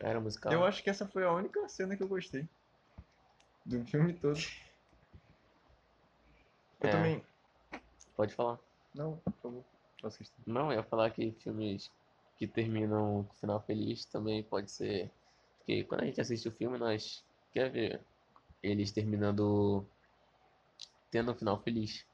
Era 0.00 0.20
musical. 0.20 0.52
Eu 0.52 0.64
acho 0.64 0.82
que 0.82 0.90
essa 0.90 1.06
foi 1.06 1.24
a 1.24 1.32
única 1.32 1.68
cena 1.68 1.96
que 1.96 2.02
eu 2.02 2.08
gostei. 2.08 2.46
Do 3.64 3.84
filme 3.86 4.12
todo. 4.12 4.38
Eu 6.80 6.88
É. 6.88 6.92
também. 6.92 7.24
Pode 8.14 8.34
falar. 8.34 8.58
Não, 8.94 9.16
por 9.18 9.32
favor. 9.34 9.64
Questão. 10.16 10.38
Não, 10.46 10.70
eu 10.70 10.78
ia 10.78 10.84
falar 10.84 11.10
que 11.10 11.32
filmes 11.40 11.90
que 12.36 12.46
terminam 12.46 13.24
com 13.24 13.34
final 13.36 13.60
feliz 13.62 14.04
também 14.04 14.42
pode 14.42 14.70
ser. 14.70 15.10
Porque 15.58 15.82
quando 15.84 16.02
a 16.02 16.04
gente 16.06 16.20
assiste 16.20 16.46
o 16.48 16.52
filme, 16.52 16.78
nós 16.78 17.24
quer 17.52 17.70
ver 17.70 18.00
eles 18.62 18.92
terminando 18.92 19.84
tendo 21.10 21.32
um 21.32 21.34
final 21.34 21.60
feliz. 21.60 22.06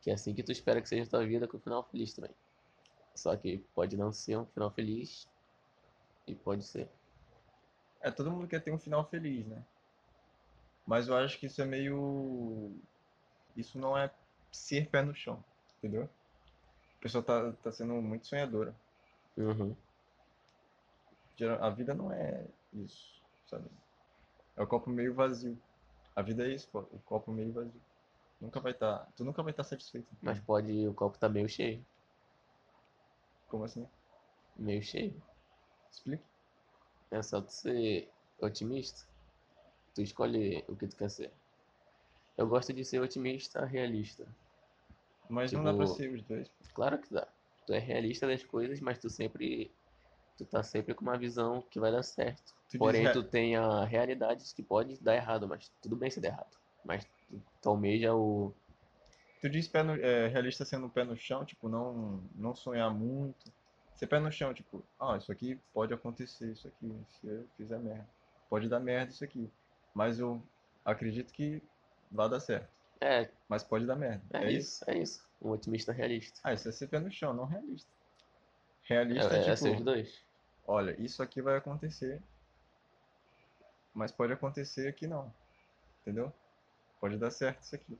Que 0.00 0.10
é 0.10 0.14
assim 0.14 0.34
que 0.34 0.42
tu 0.42 0.50
espera 0.50 0.80
que 0.82 0.88
seja 0.88 1.04
a 1.04 1.06
tua 1.06 1.26
vida 1.26 1.46
com 1.46 1.56
um 1.56 1.60
final 1.60 1.84
feliz 1.84 2.12
também. 2.14 2.32
Só 3.14 3.36
que 3.36 3.58
pode 3.74 3.96
não 3.96 4.12
ser 4.12 4.38
um 4.38 4.46
final 4.46 4.70
feliz 4.72 5.28
e 6.28 6.34
pode 6.34 6.64
ser. 6.64 6.88
É, 8.00 8.10
todo 8.10 8.30
mundo 8.30 8.46
quer 8.46 8.62
ter 8.62 8.72
um 8.72 8.78
final 8.78 9.04
feliz, 9.04 9.46
né? 9.46 9.62
Mas 10.86 11.08
eu 11.08 11.16
acho 11.16 11.38
que 11.38 11.46
isso 11.46 11.60
é 11.60 11.64
meio. 11.64 12.72
Isso 13.56 13.78
não 13.78 13.96
é 13.96 14.10
ser 14.50 14.88
pé 14.88 15.02
no 15.02 15.14
chão, 15.14 15.42
entendeu? 15.78 16.08
A 16.98 17.02
pessoa 17.02 17.22
tá, 17.22 17.52
tá 17.62 17.72
sendo 17.72 17.94
muito 17.94 18.26
sonhadora. 18.26 18.74
Uhum. 19.36 19.76
A 21.60 21.70
vida 21.70 21.94
não 21.94 22.12
é 22.12 22.44
isso, 22.72 23.22
sabe? 23.46 23.68
É 24.56 24.62
o 24.62 24.66
copo 24.66 24.90
meio 24.90 25.14
vazio. 25.14 25.56
A 26.16 26.22
vida 26.22 26.44
é 26.44 26.52
isso, 26.52 26.68
pô. 26.68 26.80
O 26.80 26.98
copo 27.04 27.30
meio 27.30 27.52
vazio. 27.52 27.80
Nunca 28.40 28.58
vai 28.58 28.72
estar. 28.72 29.06
Tu 29.16 29.24
nunca 29.24 29.42
vai 29.42 29.52
estar 29.52 29.64
satisfeito. 29.64 30.08
Mas 30.20 30.40
pode 30.40 30.88
o 30.88 30.94
copo 30.94 31.18
tá 31.18 31.28
meio 31.28 31.48
cheio. 31.48 31.84
Como 33.48 33.64
assim? 33.64 33.86
Meio 34.56 34.82
cheio. 34.82 35.14
Explique. 35.98 36.24
É 37.10 37.22
só 37.22 37.40
tu 37.40 37.52
ser 37.52 38.08
otimista. 38.40 39.06
Tu 39.94 40.02
escolhe 40.02 40.64
o 40.68 40.76
que 40.76 40.86
tu 40.86 40.96
quer 40.96 41.10
ser. 41.10 41.30
Eu 42.36 42.46
gosto 42.46 42.72
de 42.72 42.84
ser 42.84 43.00
otimista 43.00 43.64
realista. 43.64 44.24
Mas 45.28 45.50
não 45.52 45.64
dá 45.64 45.74
pra 45.74 45.84
Tipo- 45.84 45.96
ser 45.96 46.10
os 46.14 46.22
dois. 46.22 46.50
Claro 46.72 46.98
que 46.98 47.12
dá. 47.12 47.26
Tu 47.66 47.72
é 47.72 47.78
realista 47.78 48.26
das 48.26 48.44
coisas, 48.44 48.80
mas 48.80 48.98
tu 48.98 49.10
sempre. 49.10 49.70
Tu 50.36 50.44
tá 50.44 50.62
sempre 50.62 50.94
com 50.94 51.02
uma 51.02 51.18
visão 51.18 51.62
que 51.62 51.80
vai 51.80 51.90
dar 51.90 52.04
certo. 52.04 52.54
Tu 52.68 52.72
diz 52.72 52.78
Porém, 52.78 53.02
rea- 53.02 53.12
tu 53.12 53.24
tem 53.24 53.56
a 53.56 53.84
realidade 53.84 54.44
que 54.54 54.62
pode 54.62 54.96
dar 55.02 55.16
errado, 55.16 55.48
mas 55.48 55.68
tudo 55.82 55.96
bem 55.96 56.10
se 56.10 56.20
der 56.20 56.28
errado. 56.28 56.56
Mas 56.84 57.04
tu, 57.28 57.42
tu 57.60 57.68
almeja 57.68 58.14
o. 58.14 58.54
Tu 59.40 59.48
diz 59.48 59.66
pé 59.66 59.82
no, 59.82 59.94
é, 59.96 60.28
realista 60.28 60.64
sendo 60.64 60.88
pé 60.88 61.02
no 61.04 61.16
chão, 61.16 61.44
tipo, 61.44 61.68
não, 61.68 62.22
não 62.36 62.54
sonhar 62.54 62.88
muito. 62.94 63.52
Ser 63.98 64.06
pé 64.06 64.20
no 64.20 64.30
chão, 64.30 64.54
tipo, 64.54 64.82
ah, 65.00 65.16
isso 65.16 65.30
aqui 65.32 65.56
pode 65.74 65.92
acontecer, 65.92 66.52
isso 66.52 66.68
aqui, 66.68 67.04
se 67.20 67.26
eu 67.26 67.44
fizer 67.56 67.78
merda. 67.80 68.08
Pode 68.48 68.68
dar 68.68 68.78
merda 68.80 69.10
isso 69.12 69.24
aqui. 69.24 69.50
Mas 69.92 70.20
eu 70.20 70.40
acredito 70.84 71.32
que 71.32 71.60
vai 72.10 72.28
dar 72.30 72.38
certo. 72.40 72.68
É, 73.00 73.28
Mas 73.48 73.62
pode 73.64 73.86
dar 73.86 73.96
merda. 73.96 74.22
é, 74.32 74.44
É 74.44 74.52
isso? 74.52 74.82
isso, 74.82 74.90
é 74.90 74.98
isso. 74.98 75.28
Um 75.42 75.50
otimista 75.50 75.90
realista. 75.92 76.40
Ah, 76.44 76.52
isso 76.54 76.68
é 76.68 76.72
ser 76.72 76.86
pé 76.86 77.00
no 77.00 77.10
chão, 77.10 77.34
não 77.34 77.44
realista. 77.44 77.90
Realista 78.84 79.34
É, 79.34 79.48
é, 79.48 79.50
é 79.50 79.56
ser 79.56 79.64
os 79.70 79.72
tipo, 79.72 79.84
dois. 79.84 80.24
olha, 80.66 80.94
isso 81.00 81.20
aqui 81.22 81.42
vai 81.42 81.56
acontecer, 81.56 82.22
mas 83.92 84.12
pode 84.12 84.32
acontecer 84.32 84.86
aqui 84.88 85.06
não. 85.08 85.32
Entendeu? 86.02 86.32
Pode 87.00 87.16
dar 87.18 87.30
certo 87.32 87.62
isso 87.62 87.74
aqui. 87.74 87.98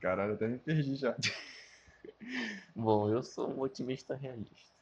Caralho, 0.00 0.34
até 0.34 0.46
me 0.46 0.58
perdi 0.58 0.94
já. 0.96 1.16
Bom, 2.74 3.08
eu 3.10 3.22
sou 3.22 3.48
um 3.48 3.60
otimista 3.60 4.14
realista. 4.14 4.74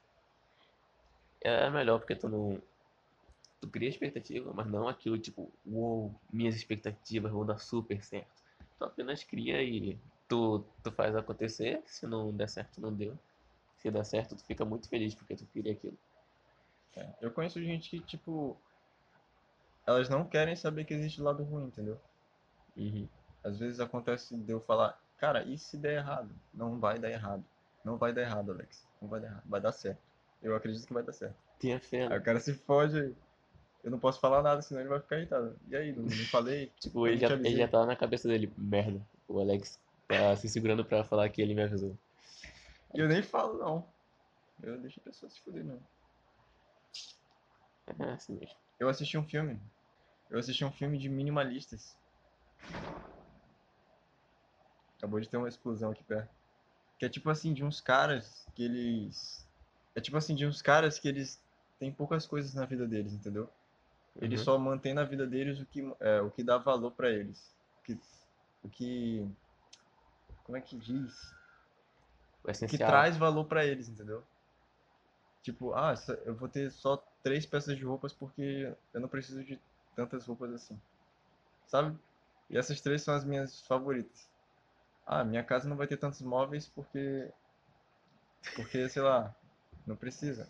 É 1.41 1.69
melhor 1.71 1.99
porque 1.99 2.15
tu 2.15 2.29
não. 2.29 2.61
Tu 3.61 3.69
cria 3.69 3.89
expectativa, 3.89 4.53
mas 4.53 4.67
não 4.67 4.89
aquilo 4.89 5.19
tipo, 5.19 5.53
uou, 5.67 6.15
minhas 6.33 6.57
expectativas 6.57 7.31
vão 7.31 7.47
dar 7.47 7.59
super 7.59 8.03
certo. 8.03 8.43
Tu 8.79 8.85
apenas 8.85 9.23
cria 9.23 9.63
e 9.63 9.99
tu, 10.29 10.65
tu 10.83 10.91
faz 10.91 11.15
acontecer. 11.15 11.83
Se 11.87 12.07
não 12.07 12.33
der 12.33 12.49
certo, 12.49 12.81
não 12.81 12.93
deu. 12.93 13.17
Se 13.79 13.91
der 13.91 14.05
certo, 14.05 14.37
tu 14.37 14.45
fica 14.45 14.65
muito 14.65 14.89
feliz 14.89 15.15
porque 15.15 15.37
tu 15.37 15.45
queria 15.47 15.73
aquilo. 15.73 15.97
É, 16.97 17.09
Eu 17.21 17.31
conheço 17.33 17.63
gente 17.63 17.91
que, 17.91 18.01
tipo, 18.01 18.57
elas 19.87 20.09
não 20.09 20.25
querem 20.25 20.55
saber 20.55 20.85
que 20.85 20.95
existe 20.95 21.21
lado 21.21 21.43
ruim, 21.43 21.67
entendeu? 21.67 22.01
Uhum. 22.77 23.09
Às 23.43 23.59
vezes 23.59 23.81
acontece 23.81 24.37
de 24.37 24.53
eu 24.53 24.61
falar, 24.61 25.01
cara, 25.23 25.45
e 25.45 25.57
se 25.57 25.77
der 25.77 25.99
errado? 25.99 26.35
Não 26.53 26.81
vai 26.81 26.99
dar 26.99 27.09
errado. 27.09 27.45
Não 27.85 27.97
vai 27.97 28.13
dar 28.13 28.23
errado, 28.23 28.51
Alex. 28.51 28.85
Não 29.01 29.09
vai 29.09 29.21
dar 29.21 29.29
errado. 29.29 29.43
Vai 29.47 29.61
dar 29.61 29.71
certo. 29.71 30.01
Eu 30.43 30.57
acredito 30.57 30.85
que 30.85 30.93
vai 30.93 31.05
dar 31.05 31.13
certo. 31.13 31.37
Tenha 31.61 31.79
fé, 31.79 32.09
Aí 32.09 32.19
o 32.19 32.23
cara 32.23 32.41
se 32.41 32.53
foge. 32.53 33.15
Eu 33.85 33.91
não 33.93 34.01
posso 34.01 34.19
falar 34.19 34.43
nada, 34.43 34.61
senão 34.63 34.81
ele 34.81 34.89
vai 34.89 34.99
ficar 34.99 35.19
irritado. 35.19 35.57
E 35.69 35.77
aí, 35.77 35.93
não, 35.93 36.03
não 36.03 36.11
falei? 36.27 36.73
Tipo, 36.81 37.07
ele 37.07 37.19
já, 37.19 37.29
ele 37.35 37.57
já 37.57 37.69
tá 37.69 37.87
na 37.87 37.95
cabeça 37.95 38.27
dele, 38.27 38.53
merda. 38.59 39.01
O 39.29 39.41
Alex 39.41 39.79
tá 40.09 40.35
se 40.35 40.49
segurando 40.49 40.85
pra 40.85 41.05
falar 41.05 41.29
que 41.29 41.41
ele 41.41 41.55
me 41.55 41.63
avisou. 41.63 41.97
E 42.93 42.99
eu 42.99 43.09
nem 43.09 43.23
falo, 43.23 43.59
não. 43.59 43.87
Eu 44.61 44.77
deixo 44.79 44.99
a 45.01 45.05
pessoa 45.05 45.31
se 45.31 45.41
fuder, 45.41 45.65
não. 45.65 45.79
É 47.97 48.13
assim 48.13 48.35
mesmo. 48.35 48.57
Eu 48.79 48.89
assisti 48.89 49.17
um 49.17 49.25
filme. 49.25 49.57
Eu 50.29 50.41
assisti 50.41 50.65
um 50.65 50.73
filme 50.73 50.99
de 50.99 51.09
minimalistas. 51.09 51.97
Acabou 55.03 55.19
de 55.19 55.29
ter 55.29 55.37
uma 55.37 55.49
explosão 55.49 55.91
aqui 55.91 56.05
perto. 56.05 56.33
Que 56.97 57.07
é 57.07 57.09
tipo 57.09 57.29
assim, 57.29 57.53
de 57.53 57.65
uns 57.65 57.81
caras 57.81 58.47
que 58.55 58.63
eles. 58.63 59.45
É 59.97 60.01
tipo 60.01 60.17
assim, 60.17 60.37
de 60.37 60.47
uns 60.47 60.63
caras 60.63 60.97
que 60.97 61.09
eles 61.09 61.43
têm 61.77 61.93
poucas 61.93 62.25
coisas 62.25 62.55
na 62.55 62.65
vida 62.65 62.87
deles, 62.87 63.13
entendeu? 63.13 63.51
Eles 64.21 64.39
Uhum. 64.39 64.45
só 64.45 64.59
mantêm 64.59 64.95
na 64.95 65.03
vida 65.03 65.27
deles 65.27 65.59
o 65.59 65.67
que, 65.67 65.81
é, 65.99 66.21
o 66.21 66.31
que 66.31 66.45
dá 66.45 66.57
valor 66.57 66.93
pra 66.93 67.11
eles. 67.11 67.53
O 67.81 67.83
que, 67.83 67.99
o 68.63 68.69
que. 68.69 69.29
Como 70.45 70.57
é 70.57 70.61
que 70.61 70.77
diz? 70.77 71.35
O 72.45 72.47
que 72.47 72.53
essencial. 72.53 72.91
traz 72.91 73.17
valor 73.17 73.47
pra 73.47 73.67
eles, 73.67 73.89
entendeu? 73.89 74.23
Tipo, 75.43 75.73
ah, 75.75 75.95
eu 76.25 76.37
vou 76.37 76.49
ter 76.49 76.71
só 76.71 76.97
três 77.25 77.45
peças 77.45 77.77
de 77.77 77.85
roupas 77.85 78.13
porque 78.13 78.73
eu 78.95 79.01
não 79.01 79.09
preciso 79.09 79.43
de 79.43 79.59
tantas 79.97 80.25
roupas 80.27 80.53
assim. 80.53 80.81
Sabe? 81.67 81.99
E 82.49 82.57
essas 82.57 82.81
três 82.81 83.03
são 83.03 83.15
as 83.15 83.25
minhas 83.25 83.61
favoritas. 83.67 84.32
Ah, 85.07 85.25
minha 85.25 85.43
casa 85.43 85.69
não 85.69 85.77
vai 85.77 85.87
ter 85.87 85.97
tantos 85.97 86.23
móveis 86.23 86.69
porque 86.69 87.31
porque, 88.57 88.89
sei 88.89 89.03
lá, 89.03 89.35
não 89.87 89.97
precisa. 89.97 90.49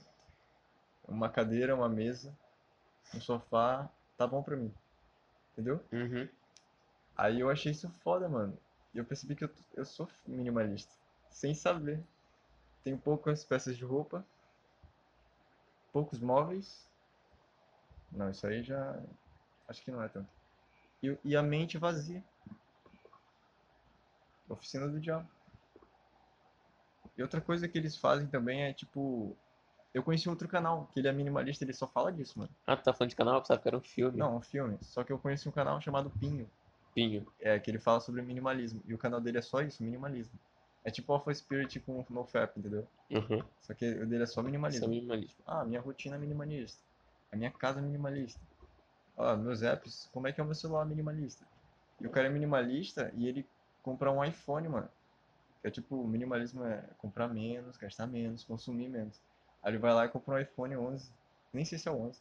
Uma 1.07 1.29
cadeira, 1.29 1.75
uma 1.75 1.89
mesa, 1.89 2.37
um 3.15 3.21
sofá, 3.21 3.89
tá 4.17 4.27
bom 4.27 4.43
pra 4.43 4.57
mim. 4.57 4.73
Entendeu? 5.53 5.85
Uhum. 5.93 6.29
Aí 7.17 7.41
eu 7.41 7.51
achei 7.51 7.73
isso 7.73 7.89
foda, 8.03 8.29
mano. 8.29 8.57
E 8.95 8.99
eu 8.99 9.05
percebi 9.05 9.37
que 9.37 9.45
eu, 9.45 9.51
eu 9.75 9.85
sou 9.85 10.09
minimalista. 10.27 10.93
Sem 11.31 11.55
saber. 11.55 12.03
Tenho 12.83 12.99
poucas 12.99 13.45
peças 13.45 13.77
de 13.77 13.85
roupa. 13.85 14.25
Poucos 15.93 16.19
móveis. 16.19 16.89
Não, 18.11 18.31
isso 18.31 18.47
aí 18.47 18.63
já. 18.63 18.99
Acho 19.69 19.83
que 19.83 19.91
não 19.91 20.03
é 20.03 20.09
tanto. 20.09 20.29
E, 21.03 21.17
e 21.25 21.37
a 21.37 21.43
mente 21.43 21.79
vazia. 21.79 22.23
Oficina 24.53 24.89
do 24.89 25.01
diabo. 25.01 25.29
E 27.17 27.23
outra 27.23 27.41
coisa 27.41 27.69
que 27.69 27.79
eles 27.79 27.97
fazem 27.97 28.27
também 28.27 28.63
é 28.63 28.73
tipo. 28.73 29.37
Eu 29.93 30.03
conheci 30.03 30.29
outro 30.29 30.49
canal, 30.49 30.89
que 30.91 31.01
ele 31.01 31.09
é 31.09 31.13
minimalista, 31.13 31.65
ele 31.65 31.75
só 31.75 31.87
fala 31.87 32.11
disso, 32.11 32.39
mano. 32.39 32.51
Ah, 32.67 32.75
tu 32.75 32.83
tá 32.83 32.95
falando 32.95 33.11
de 33.11 33.17
canal? 33.17 33.35
Eu 33.35 33.41
pensava 33.43 33.61
que 33.61 33.69
era 33.69 33.77
um 33.77 33.83
filme. 33.83 34.17
Não, 34.19 34.37
um 34.37 34.41
filme. 34.41 34.79
Só 34.81 35.05
que 35.05 35.13
eu 35.13 35.19
conheci 35.19 35.47
um 35.47 35.53
canal 35.53 35.79
chamado 35.83 36.09
Pinho, 36.09 36.49
Pinho. 36.95 37.27
é, 37.39 37.59
que 37.59 37.71
ele 37.71 37.79
fala 37.79 38.01
sobre 38.01 38.23
minimalismo. 38.23 38.83
E 38.87 38.95
o 38.95 38.99
canal 38.99 39.21
dele 39.21 39.39
é 39.39 39.43
só 39.43 39.61
isso, 39.61 39.83
minimalismo. 39.83 40.39
É 40.83 40.91
tipo 40.91 41.13
Alpha 41.13 41.33
Spirit 41.35 41.79
com 41.81 42.05
NoFap, 42.09 42.59
entendeu? 42.59 42.89
Uhum. 43.11 43.43
Só 43.61 43.75
que 43.75 43.87
o 43.87 44.07
dele 44.07 44.23
é 44.23 44.27
só 44.27 44.43
minimalismo. 44.43 44.89
minimalismo. 44.89 45.37
Ah, 45.47 45.63
minha 45.63 45.81
rotina 45.81 46.17
é 46.17 46.19
minimalista. 46.19 46.83
A 47.31 47.37
minha 47.37 47.51
casa 47.51 47.79
é 47.79 47.83
minimalista. 47.83 48.41
Ah, 49.17 49.37
meus 49.37 49.63
apps, 49.63 50.09
como 50.13 50.27
é 50.27 50.33
que 50.33 50.41
é 50.41 50.43
o 50.43 50.47
meu 50.47 50.55
celular 50.55 50.87
minimalista? 50.87 51.47
E 52.01 52.07
o 52.07 52.11
cara 52.11 52.29
é 52.29 52.31
minimalista 52.31 53.13
e 53.15 53.29
ele 53.29 53.47
compra 53.83 54.11
um 54.11 54.25
iPhone, 54.25 54.69
mano. 54.69 54.89
Que 55.61 55.69
é 55.69 55.71
tipo, 55.71 56.07
minimalismo 56.07 56.65
é 56.65 56.83
comprar 56.99 57.29
menos, 57.29 57.77
gastar 57.77 58.07
menos, 58.07 58.45
consumir 58.45 58.89
menos. 58.89 59.21
Aí 59.63 59.73
ele 59.73 59.79
vai 59.79 59.93
lá 59.93 60.07
e 60.07 60.09
compra 60.09 60.35
um 60.35 60.39
iPhone 60.39 60.77
11. 60.77 61.13
Nem 61.53 61.65
sei 61.65 61.79
se 61.79 61.89
é 61.89 61.93
o 61.93 62.01
11. 62.01 62.21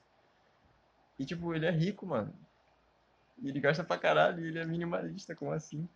E 1.17 1.25
tipo, 1.25 1.53
ele 1.53 1.65
é 1.65 1.71
rico, 1.71 2.05
mano. 2.05 2.33
E 3.41 3.49
ele 3.49 3.59
gasta 3.59 3.83
pra 3.83 3.97
caralho 3.97 4.45
e 4.45 4.49
ele 4.49 4.59
é 4.59 4.65
minimalista, 4.65 5.35
como 5.35 5.51
assim? 5.51 5.87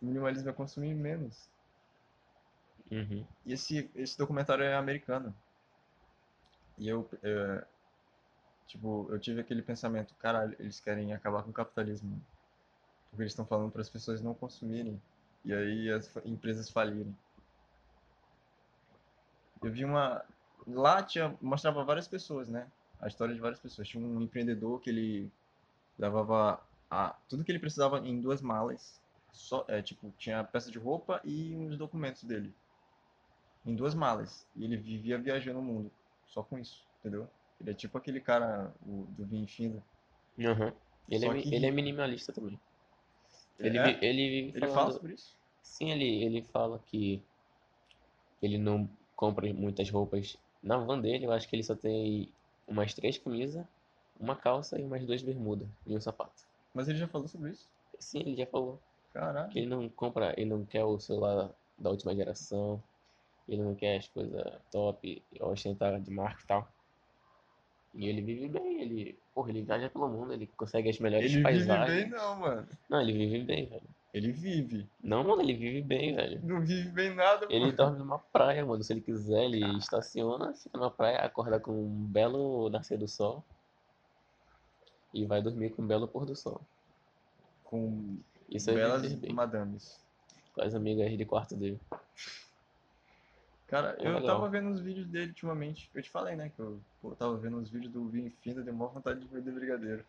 O 0.00 0.06
minimalismo 0.06 0.50
é 0.50 0.52
consumir 0.52 0.94
menos. 0.94 1.48
Uhum. 2.90 3.26
E 3.44 3.52
esse, 3.52 3.90
esse 3.94 4.16
documentário 4.18 4.64
é 4.64 4.74
americano. 4.74 5.34
E 6.78 6.88
eu, 6.88 7.08
é, 7.22 7.64
tipo, 8.66 9.06
eu 9.10 9.18
tive 9.18 9.40
aquele 9.40 9.62
pensamento, 9.62 10.14
caralho, 10.16 10.54
eles 10.58 10.78
querem 10.80 11.12
acabar 11.12 11.42
com 11.42 11.50
o 11.50 11.54
capitalismo. 11.54 12.20
Porque 13.16 13.22
eles 13.22 13.32
estão 13.32 13.46
falando 13.46 13.72
para 13.72 13.80
as 13.80 13.88
pessoas 13.88 14.20
não 14.20 14.34
consumirem. 14.34 15.00
E 15.42 15.54
aí 15.54 15.90
as 15.90 16.14
empresas 16.22 16.68
falirem. 16.68 17.16
Eu 19.62 19.72
vi 19.72 19.86
uma. 19.86 20.22
Lá 20.66 21.02
tinha, 21.02 21.34
mostrava 21.40 21.82
várias 21.82 22.06
pessoas, 22.06 22.46
né? 22.46 22.70
A 23.00 23.08
história 23.08 23.34
de 23.34 23.40
várias 23.40 23.58
pessoas. 23.58 23.88
Tinha 23.88 24.04
um 24.04 24.20
empreendedor 24.20 24.82
que 24.82 24.90
ele 24.90 25.32
levava 25.98 26.62
a, 26.90 27.16
tudo 27.26 27.42
que 27.42 27.50
ele 27.50 27.58
precisava 27.58 28.00
em 28.00 28.20
duas 28.20 28.42
malas. 28.42 29.00
Só, 29.32 29.64
é, 29.66 29.80
tipo, 29.80 30.12
tinha 30.18 30.44
peça 30.44 30.70
de 30.70 30.78
roupa 30.78 31.18
e 31.24 31.56
uns 31.56 31.78
documentos 31.78 32.22
dele 32.22 32.54
em 33.64 33.74
duas 33.74 33.94
malas. 33.94 34.46
E 34.54 34.62
ele 34.62 34.76
vivia 34.76 35.16
viajando 35.16 35.58
o 35.60 35.62
mundo. 35.62 35.90
Só 36.26 36.42
com 36.42 36.58
isso, 36.58 36.84
entendeu? 37.00 37.26
Ele 37.58 37.70
é 37.70 37.74
tipo 37.74 37.96
aquele 37.96 38.20
cara 38.20 38.74
o, 38.86 39.06
do 39.16 39.24
vinho 39.24 39.48
findo. 39.48 39.82
Uhum. 40.36 40.70
Ele, 41.08 41.24
é, 41.24 41.40
que 41.40 41.54
ele 41.54 41.64
é 41.66 41.70
minimalista 41.70 42.30
também. 42.30 42.60
Ele, 43.58 43.78
É? 43.78 44.04
ele 44.04 44.52
Ele 44.54 44.66
fala 44.68 44.92
sobre 44.92 45.14
isso? 45.14 45.34
Sim, 45.62 45.90
ele, 45.90 46.24
ele 46.24 46.42
fala 46.42 46.78
que 46.86 47.22
ele 48.42 48.58
não 48.58 48.88
compra 49.14 49.52
muitas 49.52 49.90
roupas 49.90 50.36
na 50.62 50.76
van 50.78 51.00
dele. 51.00 51.26
Eu 51.26 51.32
acho 51.32 51.48
que 51.48 51.56
ele 51.56 51.62
só 51.62 51.74
tem 51.74 52.28
umas 52.66 52.94
três 52.94 53.18
camisas, 53.18 53.64
uma 54.18 54.36
calça 54.36 54.78
e 54.78 54.84
umas 54.84 55.04
duas 55.04 55.22
bermudas 55.22 55.68
e 55.86 55.94
um 55.94 56.00
sapato. 56.00 56.44
Mas 56.74 56.88
ele 56.88 56.98
já 56.98 57.08
falou 57.08 57.28
sobre 57.28 57.50
isso? 57.50 57.68
Sim, 57.98 58.20
ele 58.20 58.36
já 58.36 58.46
falou 58.46 58.76
que 58.76 59.12
Caralho. 59.14 59.58
ele 59.58 59.66
não 59.66 59.88
compra, 59.88 60.34
ele 60.36 60.50
não 60.50 60.64
quer 60.64 60.84
o 60.84 60.98
celular 60.98 61.54
da 61.78 61.90
última 61.90 62.14
geração, 62.14 62.82
ele 63.48 63.62
não 63.62 63.74
quer 63.74 63.98
as 63.98 64.08
coisas 64.08 64.42
top, 64.70 65.22
ostentar 65.40 66.00
de 66.00 66.10
marca 66.10 66.42
e 66.42 66.46
tal. 66.46 66.68
E 67.96 68.08
ele 68.08 68.20
vive 68.20 68.48
bem, 68.48 68.82
ele, 68.82 69.18
porra, 69.34 69.48
ele 69.50 69.62
viaja 69.62 69.88
pelo 69.88 70.08
mundo, 70.08 70.32
ele 70.34 70.46
consegue 70.56 70.90
as 70.90 70.98
melhores 70.98 71.24
Ele 71.32 71.34
vive 71.36 71.42
paisagens. 71.42 72.02
bem 72.02 72.10
não, 72.10 72.36
mano. 72.40 72.68
Não, 72.90 73.00
ele 73.00 73.12
vive 73.14 73.42
bem, 73.44 73.66
velho. 73.66 73.82
Ele 74.12 74.32
vive. 74.32 74.86
Não, 75.02 75.24
mano, 75.24 75.42
ele 75.42 75.54
vive 75.54 75.80
bem, 75.82 76.14
velho. 76.14 76.40
Não 76.42 76.60
vive 76.60 76.88
bem 76.90 77.14
nada, 77.14 77.46
Ele 77.50 77.64
mano. 77.66 77.72
dorme 77.76 77.98
numa 77.98 78.18
praia, 78.18 78.64
mano. 78.64 78.82
Se 78.82 78.92
ele 78.92 79.00
quiser, 79.00 79.44
ele 79.44 79.64
estaciona, 79.78 80.52
fica 80.54 80.76
numa 80.78 80.90
praia, 80.90 81.18
acorda 81.18 81.58
com 81.58 81.72
um 81.72 82.04
belo 82.06 82.68
nascer 82.70 82.98
do 82.98 83.08
sol. 83.08 83.42
E 85.14 85.24
vai 85.24 85.40
dormir 85.42 85.70
com 85.70 85.82
um 85.82 85.86
belo 85.86 86.06
pôr 86.06 86.26
do 86.26 86.36
sol. 86.36 86.60
Com 87.64 88.16
Isso 88.50 88.70
é 88.70 88.74
belas 88.74 89.20
madames. 89.32 89.98
Com 90.54 90.62
as 90.62 90.74
amigas 90.74 91.16
de 91.16 91.24
quarto 91.24 91.56
dele. 91.56 91.80
Cara, 93.68 93.96
É 93.98 94.06
eu 94.06 94.12
legal. 94.14 94.26
tava 94.36 94.48
vendo 94.48 94.68
uns 94.68 94.80
vídeos 94.80 95.06
dele 95.08 95.28
ultimamente. 95.28 95.90
Eu 95.94 96.02
te 96.02 96.08
falei, 96.10 96.36
né? 96.36 96.50
Que 96.54 96.60
eu, 96.60 96.80
pô, 97.02 97.10
tava 97.16 97.36
vendo 97.36 97.56
uns 97.58 97.68
vídeos 97.68 97.92
do 97.92 98.06
Vinho 98.08 98.32
Findo, 98.42 98.62
deu 98.62 98.72
maior 98.72 98.92
vontade 98.92 99.20
de 99.20 99.26
vender 99.26 99.50
brigadeiro. 99.50 100.04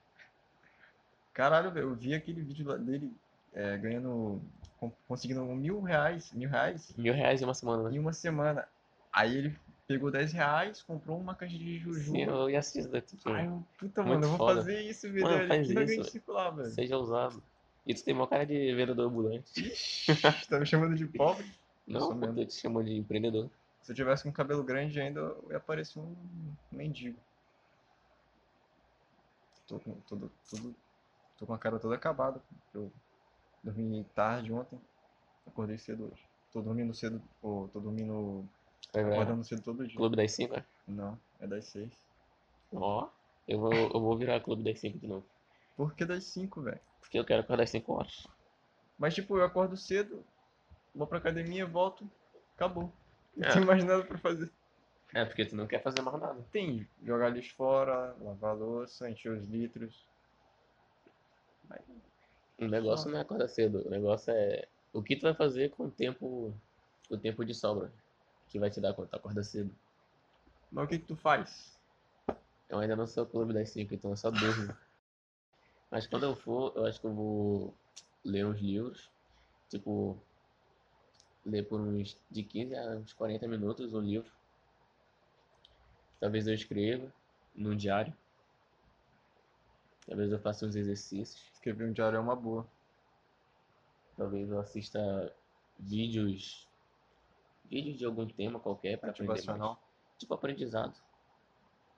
Caralho, 1.34 1.72
velho, 1.72 1.88
eu 1.90 1.96
vi 1.96 2.14
aquele 2.14 2.42
vídeo 2.42 2.78
dele 2.80 3.12
é, 3.54 3.78
ganhando. 3.78 4.42
conseguindo 5.08 5.44
mil 5.46 5.82
reais, 5.82 6.32
mil 6.34 6.50
reais 6.50 6.94
Mil 6.98 7.14
reais 7.14 7.42
em 7.42 7.46
uma 7.46 7.54
semana, 7.54 7.84
né? 7.90 7.96
em 7.96 8.00
uma 8.00 8.14
semana. 8.14 8.68
Aí 9.12 9.36
ele 9.38 9.56
pegou 9.88 10.12
10 10.12 10.34
reais, 10.34 10.84
comprou 10.84 11.18
uma 11.20 11.34
caixa 11.34 11.58
de 11.58 11.80
juju. 11.80 12.12
Sim, 12.12 12.24
eu 12.24 12.50
ia 12.50 12.60
assistir, 12.60 12.88
tipo, 13.04 13.30
Ai, 13.30 13.48
puta, 13.80 14.04
Muito 14.04 14.04
mano, 14.04 14.26
eu 14.26 14.30
vou 14.30 14.38
foda. 14.38 14.56
fazer 14.60 14.82
isso, 14.82 15.08
vender 15.08 15.22
Mano, 15.24 15.48
faz 15.48 15.52
aqui 15.52 15.62
isso, 15.62 15.74
velho. 15.86 16.04
Circular, 16.04 16.50
velho. 16.52 16.70
seja 16.72 16.98
ousado. 16.98 17.42
E 17.86 17.94
tu 17.96 18.04
tem 18.04 18.14
uma 18.14 18.28
cara 18.28 18.46
de 18.46 18.76
vendedor 18.76 19.08
ambulante. 19.08 19.64
Ixi, 19.66 20.14
tá 20.50 20.60
me 20.60 20.66
chamando 20.66 20.96
de 20.96 21.06
pobre? 21.08 21.46
Não, 21.88 22.10
pô, 22.10 22.16
mesmo. 22.16 22.40
eu 22.40 22.46
te 22.46 22.54
chamo 22.54 22.84
de 22.84 22.94
empreendedor. 22.96 23.50
Se 23.82 23.92
eu 23.92 23.96
tivesse 23.96 24.24
com 24.24 24.32
cabelo 24.32 24.64
grande 24.64 25.00
ainda, 25.00 25.22
eu 25.22 25.48
ia 25.52 25.60
parecer 25.60 26.00
um 26.00 26.16
mendigo. 26.72 27.18
Tô 29.66 29.80
com, 29.80 29.94
todo, 30.02 30.32
tudo, 30.50 30.76
tô 31.38 31.46
com 31.46 31.54
a 31.54 31.58
cara 31.58 31.80
toda 31.80 31.96
acabada. 31.96 32.42
Eu 32.74 32.92
dormi 33.64 34.04
tarde 34.14 34.52
ontem, 34.52 34.80
acordei 35.46 35.78
cedo 35.78 36.12
hoje. 36.12 36.24
Tô 36.52 36.62
dormindo 36.62 36.94
cedo, 36.94 37.22
ou 37.42 37.68
tô 37.70 37.80
dormindo, 37.80 38.48
ver, 38.94 39.14
acordando 39.14 39.44
cedo 39.44 39.62
todo 39.62 39.88
dia. 39.88 39.98
Clube 39.98 40.16
das 40.16 40.32
5, 40.34 40.62
Não, 40.88 41.20
é 41.40 41.48
das 41.48 41.66
seis. 41.66 42.08
Ó, 42.74 43.10
eu 43.48 43.60
vou, 43.60 43.72
eu 43.72 44.00
vou 44.02 44.18
virar 44.18 44.42
Clube 44.42 44.64
das 44.64 44.80
5 44.80 45.00
de 45.00 45.08
novo. 45.08 45.26
Por 45.76 45.94
que 45.96 46.06
das 46.06 46.26
cinco, 46.26 46.62
velho? 46.62 46.80
Porque 47.00 47.18
eu 47.18 47.26
quero 47.26 47.42
acordar 47.42 47.64
às 47.64 47.70
5 47.70 47.94
horas. 47.94 48.28
Mas 48.98 49.14
tipo, 49.14 49.38
eu 49.38 49.44
acordo 49.44 49.78
cedo, 49.78 50.26
vou 50.98 51.08
pra 51.08 51.20
academia, 51.20 51.66
volto, 51.66 52.10
acabou. 52.56 52.92
Não 53.36 53.48
É. 53.48 53.54
tenho 53.54 53.66
mais 53.66 53.84
nada 53.84 54.04
pra 54.04 54.18
fazer. 54.18 54.52
É, 55.14 55.24
porque 55.24 55.46
tu 55.46 55.56
não 55.56 55.68
quer 55.68 55.82
fazer 55.82 56.02
mais 56.02 56.20
nada. 56.20 56.44
Tem 56.52 56.88
jogar 57.04 57.30
lixo 57.30 57.56
fora, 57.56 58.16
lavar 58.20 58.52
a 58.52 58.54
louça, 58.54 59.10
encher 59.10 59.32
os 59.32 59.48
litros. 59.48 60.06
Mas 61.70 61.82
O 62.60 62.68
negócio 62.68 63.10
não 63.10 63.18
é 63.18 63.22
acordar 63.22 63.48
cedo, 63.48 63.86
o 63.86 63.90
negócio 63.90 64.32
é 64.34 64.68
o 64.92 65.02
que 65.04 65.16
tu 65.16 65.24
vai 65.24 65.34
fazer 65.34 65.70
com 65.70 65.86
o 65.86 65.92
tempo, 65.92 66.54
o 67.10 67.18
tempo 67.18 67.46
de 67.46 67.54
sobra 67.54 67.92
que 68.48 68.60
vai 68.60 68.70
te 68.70 68.82
dar 68.82 68.94
quando 68.94 69.10
tu 69.10 69.16
acorda 69.16 69.44
cedo. 69.44 69.74
Mas 70.72 70.86
o 70.86 70.88
que 70.88 71.00
que 71.00 71.06
tu 71.06 71.16
faz? 71.16 71.78
Eu 72.70 72.80
ainda 72.80 72.96
não 72.96 73.08
sou 73.08 73.24
o 73.24 73.28
clube 73.28 73.54
das 73.54 73.70
5, 73.70 73.94
então 73.94 74.12
eu 74.12 74.18
só 74.18 74.30
durmo. 74.30 74.76
Mas 75.90 76.06
quando 76.06 76.24
eu 76.24 76.36
for, 76.36 76.74
eu 76.76 76.86
acho 76.86 77.00
que 77.00 77.08
eu 77.08 77.14
vou 77.14 77.74
ler 78.24 78.46
uns 78.46 78.60
livros, 78.60 79.10
tipo, 79.70 80.18
ler 81.48 81.64
por 81.68 81.80
uns 81.80 82.18
de 82.30 82.44
15 82.44 82.76
a 82.76 82.90
uns 82.98 83.14
40 83.14 83.48
minutos 83.48 83.94
um 83.94 84.02
livro. 84.02 84.30
Talvez 86.20 86.48
eu 86.48 86.54
escreva 86.54 87.12
num 87.56 87.76
diário. 87.76 88.14
Talvez 90.06 90.32
eu 90.32 90.40
faça 90.40 90.66
uns 90.66 90.76
exercícios. 90.76 91.42
Escrever 91.54 91.90
um 91.90 91.94
diário 91.94 92.18
é 92.18 92.20
uma 92.20 92.36
boa. 92.36 92.68
Talvez 94.16 94.50
eu 94.50 94.60
assista 94.60 95.34
vídeos, 95.80 96.68
vídeos 97.66 97.98
de 97.98 98.06
algum 98.06 98.26
tema 98.26 98.60
qualquer 98.60 98.98
para 98.98 99.12
aprender 99.12 99.46
mais. 99.46 99.78
Tipo 100.18 100.34
aprendizado. 100.34 100.96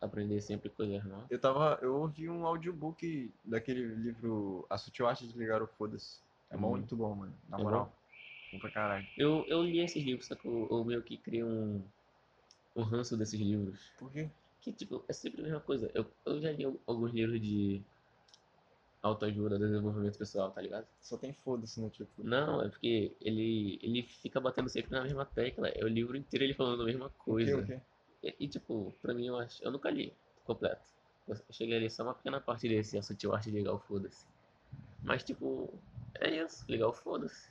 Aprender 0.01 0.41
sempre 0.41 0.69
coisas 0.69 1.03
novas. 1.05 1.29
Eu 1.29 1.39
tava. 1.39 1.77
Eu 1.81 1.95
ouvi 2.01 2.29
um 2.29 2.45
audiobook 2.45 3.33
daquele 3.43 3.85
livro 3.95 4.65
A 4.69 4.77
Sutil 4.77 5.07
Arte 5.07 5.27
de 5.27 5.37
Ligar 5.37 5.61
o 5.61 5.67
Foda-se. 5.67 6.19
É 6.49 6.57
Hum. 6.57 6.61
muito 6.61 6.95
bom, 6.95 7.15
mano. 7.15 7.33
Na 7.47 7.59
É 7.59 7.63
moral. 7.63 7.85
Bom 7.85 7.98
pra 8.57 8.69
caralho. 8.69 9.07
Eu, 9.17 9.45
eu 9.47 9.63
li 9.63 9.79
esses 9.79 10.03
livros, 10.03 10.27
só 10.27 10.35
que 10.35 10.47
eu, 10.47 10.67
eu 10.71 10.83
meio 10.85 11.03
que 11.03 11.17
criei 11.17 11.43
um, 11.43 11.81
um 12.75 12.83
ranço 12.83 13.17
desses 13.17 13.39
livros. 13.39 13.79
Por 13.97 14.11
quê? 14.11 14.29
Que, 14.61 14.71
tipo, 14.73 15.03
é 15.07 15.13
sempre 15.13 15.41
a 15.41 15.43
mesma 15.43 15.59
coisa. 15.61 15.89
Eu, 15.93 16.05
eu 16.25 16.41
já 16.41 16.51
li 16.51 16.65
al- 16.65 16.79
alguns 16.87 17.13
livros 17.13 17.39
de 17.41 17.81
autoajuda, 19.01 19.57
desenvolvimento 19.57 20.17
pessoal, 20.17 20.51
tá 20.51 20.61
ligado? 20.61 20.85
Só 21.01 21.17
tem 21.17 21.33
foda-se 21.33 21.79
no 21.81 21.89
título. 21.89 22.27
Não, 22.27 22.61
é 22.61 22.69
porque 22.69 23.15
ele, 23.21 23.79
ele 23.81 24.03
fica 24.03 24.39
batendo 24.41 24.69
sempre 24.69 24.91
na 24.91 25.03
mesma 25.03 25.25
tecla. 25.25 25.69
É 25.69 25.83
o 25.83 25.87
livro 25.87 26.17
inteiro 26.17 26.43
ele 26.43 26.53
falando 26.53 26.81
a 26.81 26.85
mesma 26.85 27.05
O 27.05 27.09
quê, 27.09 27.23
coisa. 27.23 27.57
o 27.57 27.65
quê? 27.65 27.79
E, 28.23 28.35
e, 28.41 28.47
tipo, 28.47 28.91
pra 29.01 29.13
mim, 29.13 29.27
eu 29.27 29.37
acho. 29.37 29.63
Eu 29.63 29.71
nunca 29.71 29.89
li 29.89 30.13
completo. 30.43 30.81
Eu 31.27 31.35
cheguei 31.51 31.77
ali 31.77 31.89
só 31.89 32.03
uma 32.03 32.13
pequena 32.13 32.41
parte 32.41 32.67
desse, 32.67 32.97
a 32.97 33.01
sutil 33.03 33.33
arte 33.33 33.51
o 33.69 33.79
foda-se. 33.79 34.25
Mas, 35.03 35.23
tipo, 35.23 35.69
é 36.19 36.43
isso, 36.43 36.65
ligar 36.67 36.87
o 36.87 36.93
foda-se. 36.93 37.49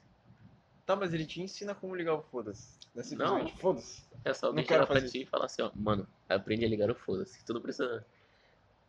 Tá, 0.88 0.96
mas 0.96 1.12
ele 1.12 1.27
te 1.27 1.42
ensina 1.42 1.74
como 1.74 1.94
ligar 1.94 2.14
o 2.14 2.22
foda-se. 2.22 2.79
Não 2.94 3.03
é 3.37 3.42
Não. 3.42 3.48
foda-se. 3.59 4.03
É 4.24 4.33
só 4.33 4.46
alguém 4.46 4.64
chegar 4.64 4.87
pra 4.87 5.07
ti 5.07 5.20
e 5.20 5.27
falar 5.27 5.44
assim, 5.44 5.61
ó, 5.61 5.70
mano, 5.77 6.09
aprende 6.27 6.64
a 6.64 6.68
ligar 6.68 6.90
o 6.90 6.94
foda-se. 6.94 7.44
Tu 7.44 7.53
não 7.53 7.61
precisa. 7.61 8.03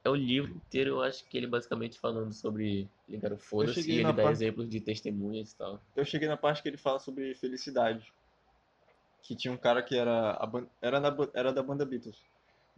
É 0.05 0.09
o 0.09 0.15
livro 0.15 0.49
inteiro, 0.49 0.91
eu 0.91 1.01
acho 1.03 1.25
que 1.25 1.35
ele 1.35 1.45
basicamente 1.45 1.99
falando 1.99 2.31
sobre 2.31 2.87
ligar 3.05 3.33
o 3.33 3.37
foda-se 3.37 3.81
e 3.91 3.95
ele 3.95 4.03
dá 4.03 4.13
parte- 4.13 4.31
exemplos 4.31 4.69
de 4.69 4.79
testemunhas 4.79 5.51
e 5.51 5.55
tal. 5.57 5.81
Eu 5.93 6.05
cheguei 6.05 6.29
na 6.29 6.37
parte 6.37 6.63
que 6.63 6.69
ele 6.69 6.77
fala 6.77 6.99
sobre 6.99 7.35
felicidade. 7.35 8.13
que 9.21 9.35
tinha 9.35 9.53
um 9.53 9.57
cara 9.57 9.83
que 9.83 9.95
era, 9.97 10.31
a 10.31 10.45
ban- 10.47 10.67
era, 10.81 11.01
na 11.01 11.13
era 11.33 11.51
da 11.51 11.61
banda 11.61 11.85
Beatles. 11.85 12.23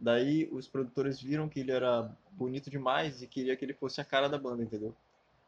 Daí 0.00 0.48
os 0.50 0.66
produtores 0.66 1.22
viram 1.22 1.48
que 1.48 1.60
ele 1.60 1.70
era 1.70 2.10
bonito 2.32 2.68
demais 2.68 3.22
e 3.22 3.28
queria 3.28 3.56
que 3.56 3.64
ele 3.64 3.72
fosse 3.72 4.00
a 4.00 4.04
cara 4.04 4.28
da 4.28 4.36
banda, 4.36 4.64
entendeu? 4.64 4.92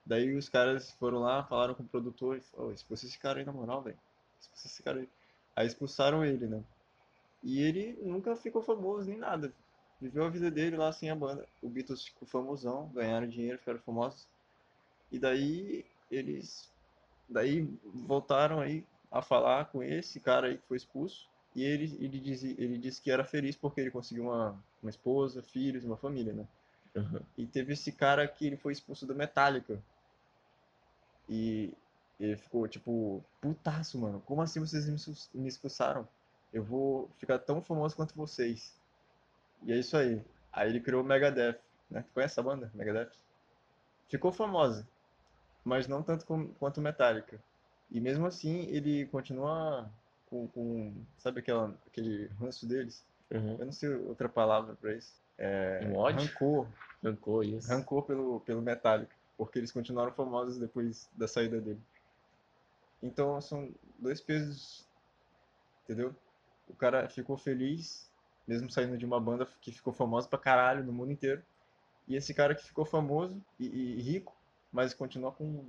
Daí 0.06 0.34
os 0.36 0.48
caras 0.48 0.92
foram 0.92 1.20
lá, 1.20 1.44
falaram 1.44 1.74
com 1.74 1.82
o 1.82 1.88
produtor, 1.88 2.36
e 2.36 2.40
falaram, 2.40 2.70
"Ô, 2.70 2.72
expulsa 2.74 3.06
esse 3.06 3.18
cara 3.18 3.38
aí 3.38 3.44
na 3.44 3.52
moral, 3.52 3.82
velho. 3.82 3.98
Expulsa 4.40 4.66
esse 4.66 4.82
cara 4.82 5.00
aí. 5.00 5.08
Aí 5.56 5.66
expulsaram 5.66 6.24
ele, 6.24 6.46
né? 6.46 6.62
E 7.42 7.60
ele 7.60 7.98
nunca 8.02 8.34
ficou 8.36 8.62
famoso 8.62 9.08
nem 9.08 9.18
nada. 9.18 9.52
Viveu 10.00 10.24
a 10.24 10.30
vida 10.30 10.50
dele 10.50 10.76
lá 10.76 10.92
sem 10.92 11.10
a 11.10 11.14
banda. 11.14 11.46
O 11.62 11.68
Beatles 11.68 12.04
ficou 12.04 12.26
famosão, 12.26 12.90
ganharam 12.94 13.26
dinheiro, 13.26 13.58
ficaram 13.58 13.78
famosos. 13.80 14.26
E 15.10 15.18
daí 15.18 15.84
eles 16.10 16.70
daí 17.28 17.68
voltaram 17.84 18.60
aí 18.60 18.84
a 19.10 19.22
falar 19.22 19.66
com 19.66 19.82
esse 19.82 20.20
cara 20.20 20.48
aí 20.48 20.58
que 20.58 20.66
foi 20.66 20.76
expulso. 20.76 21.28
E 21.54 21.62
ele, 21.62 21.96
ele, 22.00 22.18
dizia, 22.18 22.54
ele 22.58 22.76
disse 22.76 23.00
que 23.00 23.10
era 23.10 23.24
feliz 23.24 23.54
porque 23.54 23.80
ele 23.80 23.90
conseguiu 23.90 24.24
uma, 24.24 24.58
uma 24.82 24.90
esposa, 24.90 25.40
filhos, 25.40 25.84
uma 25.84 25.96
família, 25.96 26.32
né? 26.32 26.46
Aham. 26.96 27.20
E 27.38 27.46
teve 27.46 27.72
esse 27.72 27.92
cara 27.92 28.26
que 28.26 28.46
ele 28.46 28.56
foi 28.56 28.72
expulso 28.72 29.06
da 29.06 29.14
Metallica. 29.14 29.80
E 31.28 31.72
ele 32.20 32.36
ficou 32.36 32.66
tipo, 32.68 33.24
putaço, 33.40 33.98
mano. 33.98 34.20
Como 34.26 34.42
assim 34.42 34.60
vocês 34.60 34.88
me 34.88 34.96
expul- 34.96 35.40
me 35.42 35.48
expulsaram? 35.48 36.06
Eu 36.52 36.62
vou 36.62 37.08
ficar 37.18 37.38
tão 37.38 37.60
famoso 37.62 37.96
quanto 37.96 38.14
vocês. 38.14 38.74
E 39.62 39.72
é 39.72 39.76
isso 39.78 39.96
aí. 39.96 40.22
Aí 40.52 40.68
ele 40.70 40.80
criou 40.80 41.02
o 41.02 41.04
Megadeth, 41.06 41.58
né? 41.90 42.02
Tu 42.02 42.12
conhece 42.14 42.32
essa 42.34 42.42
banda? 42.42 42.70
Megadeth? 42.74 43.10
Ficou 44.08 44.30
famosa, 44.32 44.86
mas 45.64 45.88
não 45.88 46.02
tanto 46.02 46.24
com- 46.26 46.48
quanto 46.54 46.80
Metallica. 46.80 47.40
E 47.90 48.00
mesmo 48.00 48.26
assim, 48.26 48.66
ele 48.68 49.06
continua 49.06 49.90
com, 50.26 50.46
com 50.48 50.94
sabe 51.18 51.40
aquela, 51.40 51.74
aquele 51.86 52.26
ranço 52.40 52.66
deles? 52.66 53.04
Aham. 53.32 53.56
Eu 53.58 53.64
não 53.66 53.72
sei 53.72 53.88
outra 53.94 54.28
palavra 54.28 54.76
pra 54.76 54.92
isso. 54.94 55.12
É, 55.36 55.80
Um 55.86 55.96
ódio? 55.96 56.20
rancor. 56.28 56.68
Rancor, 57.02 57.44
isso. 57.44 57.68
Rancor 57.68 58.02
pelo, 58.04 58.40
pelo 58.40 58.62
Metallica, 58.62 59.14
porque 59.36 59.58
eles 59.58 59.72
continuaram 59.72 60.12
famosos 60.12 60.58
depois 60.58 61.08
da 61.14 61.28
saída 61.28 61.60
dele. 61.60 61.80
Então 63.02 63.40
são 63.40 63.70
dois 63.98 64.20
pesos, 64.20 64.84
entendeu? 65.84 66.14
O 66.68 66.74
cara 66.74 67.08
ficou 67.08 67.36
feliz, 67.36 68.10
mesmo 68.46 68.70
saindo 68.70 68.96
de 68.96 69.04
uma 69.04 69.20
banda 69.20 69.46
que 69.60 69.72
ficou 69.72 69.92
famosa 69.92 70.28
pra 70.28 70.38
caralho 70.38 70.84
no 70.84 70.92
mundo 70.92 71.12
inteiro. 71.12 71.42
E 72.08 72.16
esse 72.16 72.34
cara 72.34 72.54
que 72.54 72.64
ficou 72.64 72.84
famoso 72.84 73.40
e, 73.58 73.66
e 73.66 74.02
rico, 74.02 74.34
mas 74.72 74.94
continua 74.94 75.32
com 75.32 75.64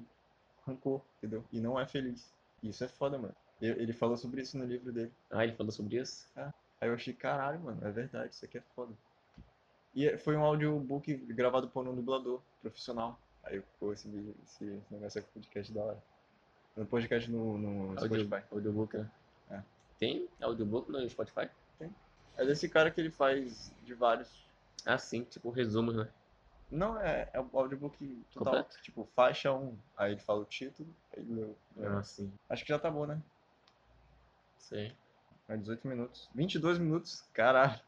rancor, 0.65 1.01
entendeu? 1.17 1.43
E 1.51 1.59
não 1.59 1.79
é 1.79 1.85
feliz. 1.87 2.33
Isso 2.63 2.83
é 2.83 2.87
foda, 2.87 3.17
mano. 3.17 3.35
Ele 3.61 3.93
falou 3.93 4.17
sobre 4.17 4.41
isso 4.41 4.57
no 4.57 4.65
livro 4.65 4.91
dele. 4.91 5.11
Ah, 5.31 5.43
ele 5.43 5.53
falou 5.55 5.71
sobre 5.71 5.97
isso? 6.01 6.27
Aí 6.81 6.89
eu 6.89 6.93
achei, 6.93 7.13
caralho, 7.13 7.59
mano, 7.59 7.85
é 7.85 7.91
verdade, 7.91 8.33
isso 8.33 8.45
aqui 8.45 8.57
é 8.57 8.63
foda. 8.75 8.93
E 9.95 10.07
é- 10.07 10.17
foi 10.17 10.35
um 10.35 10.43
audiobook 10.43 11.15
gravado 11.33 11.69
por 11.69 11.87
um 11.87 11.95
dublador 11.95 12.41
profissional. 12.61 13.19
Aí 13.45 13.61
ficou 13.61 13.93
esse, 13.93 14.07
vídeo- 14.09 14.35
esse 14.43 14.81
negócio 14.91 15.19
aqui, 15.21 15.29
podcast 15.33 15.71
da 15.73 15.81
hora. 15.83 16.03
No 16.75 16.85
podcast 16.85 17.31
no, 17.31 17.57
no 17.57 17.89
Audio, 17.99 18.25
Spotify. 18.25 18.43
audiobook, 18.51 18.97
né? 18.97 19.11
É. 19.51 19.61
Tem 19.97 20.27
audiobook 20.41 20.91
no 20.91 21.09
Spotify? 21.09 21.49
É 22.37 22.45
desse 22.45 22.67
cara 22.67 22.91
que 22.91 22.99
ele 22.99 23.09
faz 23.11 23.71
de 23.83 23.93
vários. 23.93 24.45
Ah, 24.85 24.97
sim, 24.97 25.23
tipo 25.23 25.49
resumos, 25.49 25.95
né? 25.95 26.09
Não, 26.69 26.99
é, 26.99 27.29
é 27.31 27.39
o 27.39 27.47
audiobook 27.53 27.97
total. 28.33 28.53
Completo? 28.55 28.81
Tipo, 28.81 29.05
faixa 29.15 29.53
1. 29.53 29.77
Aí 29.95 30.11
ele 30.13 30.19
fala 30.19 30.41
o 30.41 30.45
título, 30.45 30.89
aí 31.15 31.21
ele 31.23 31.33
leu. 31.33 31.57
Ah, 31.81 32.03
sim. 32.03 32.29
Acho 32.49 32.63
que 32.63 32.69
já 32.69 32.77
tá 32.79 32.91
bom, 32.91 33.05
né? 33.05 33.21
Sei. 34.57 34.93
É 35.47 35.55
18 35.55 35.87
minutos. 35.87 36.29
22 36.35 36.77
minutos, 36.77 37.23
caralho. 37.33 37.79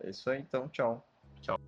É 0.00 0.10
isso 0.10 0.28
aí 0.28 0.40
então, 0.40 0.68
tchau. 0.68 1.02
Tchau. 1.40 1.58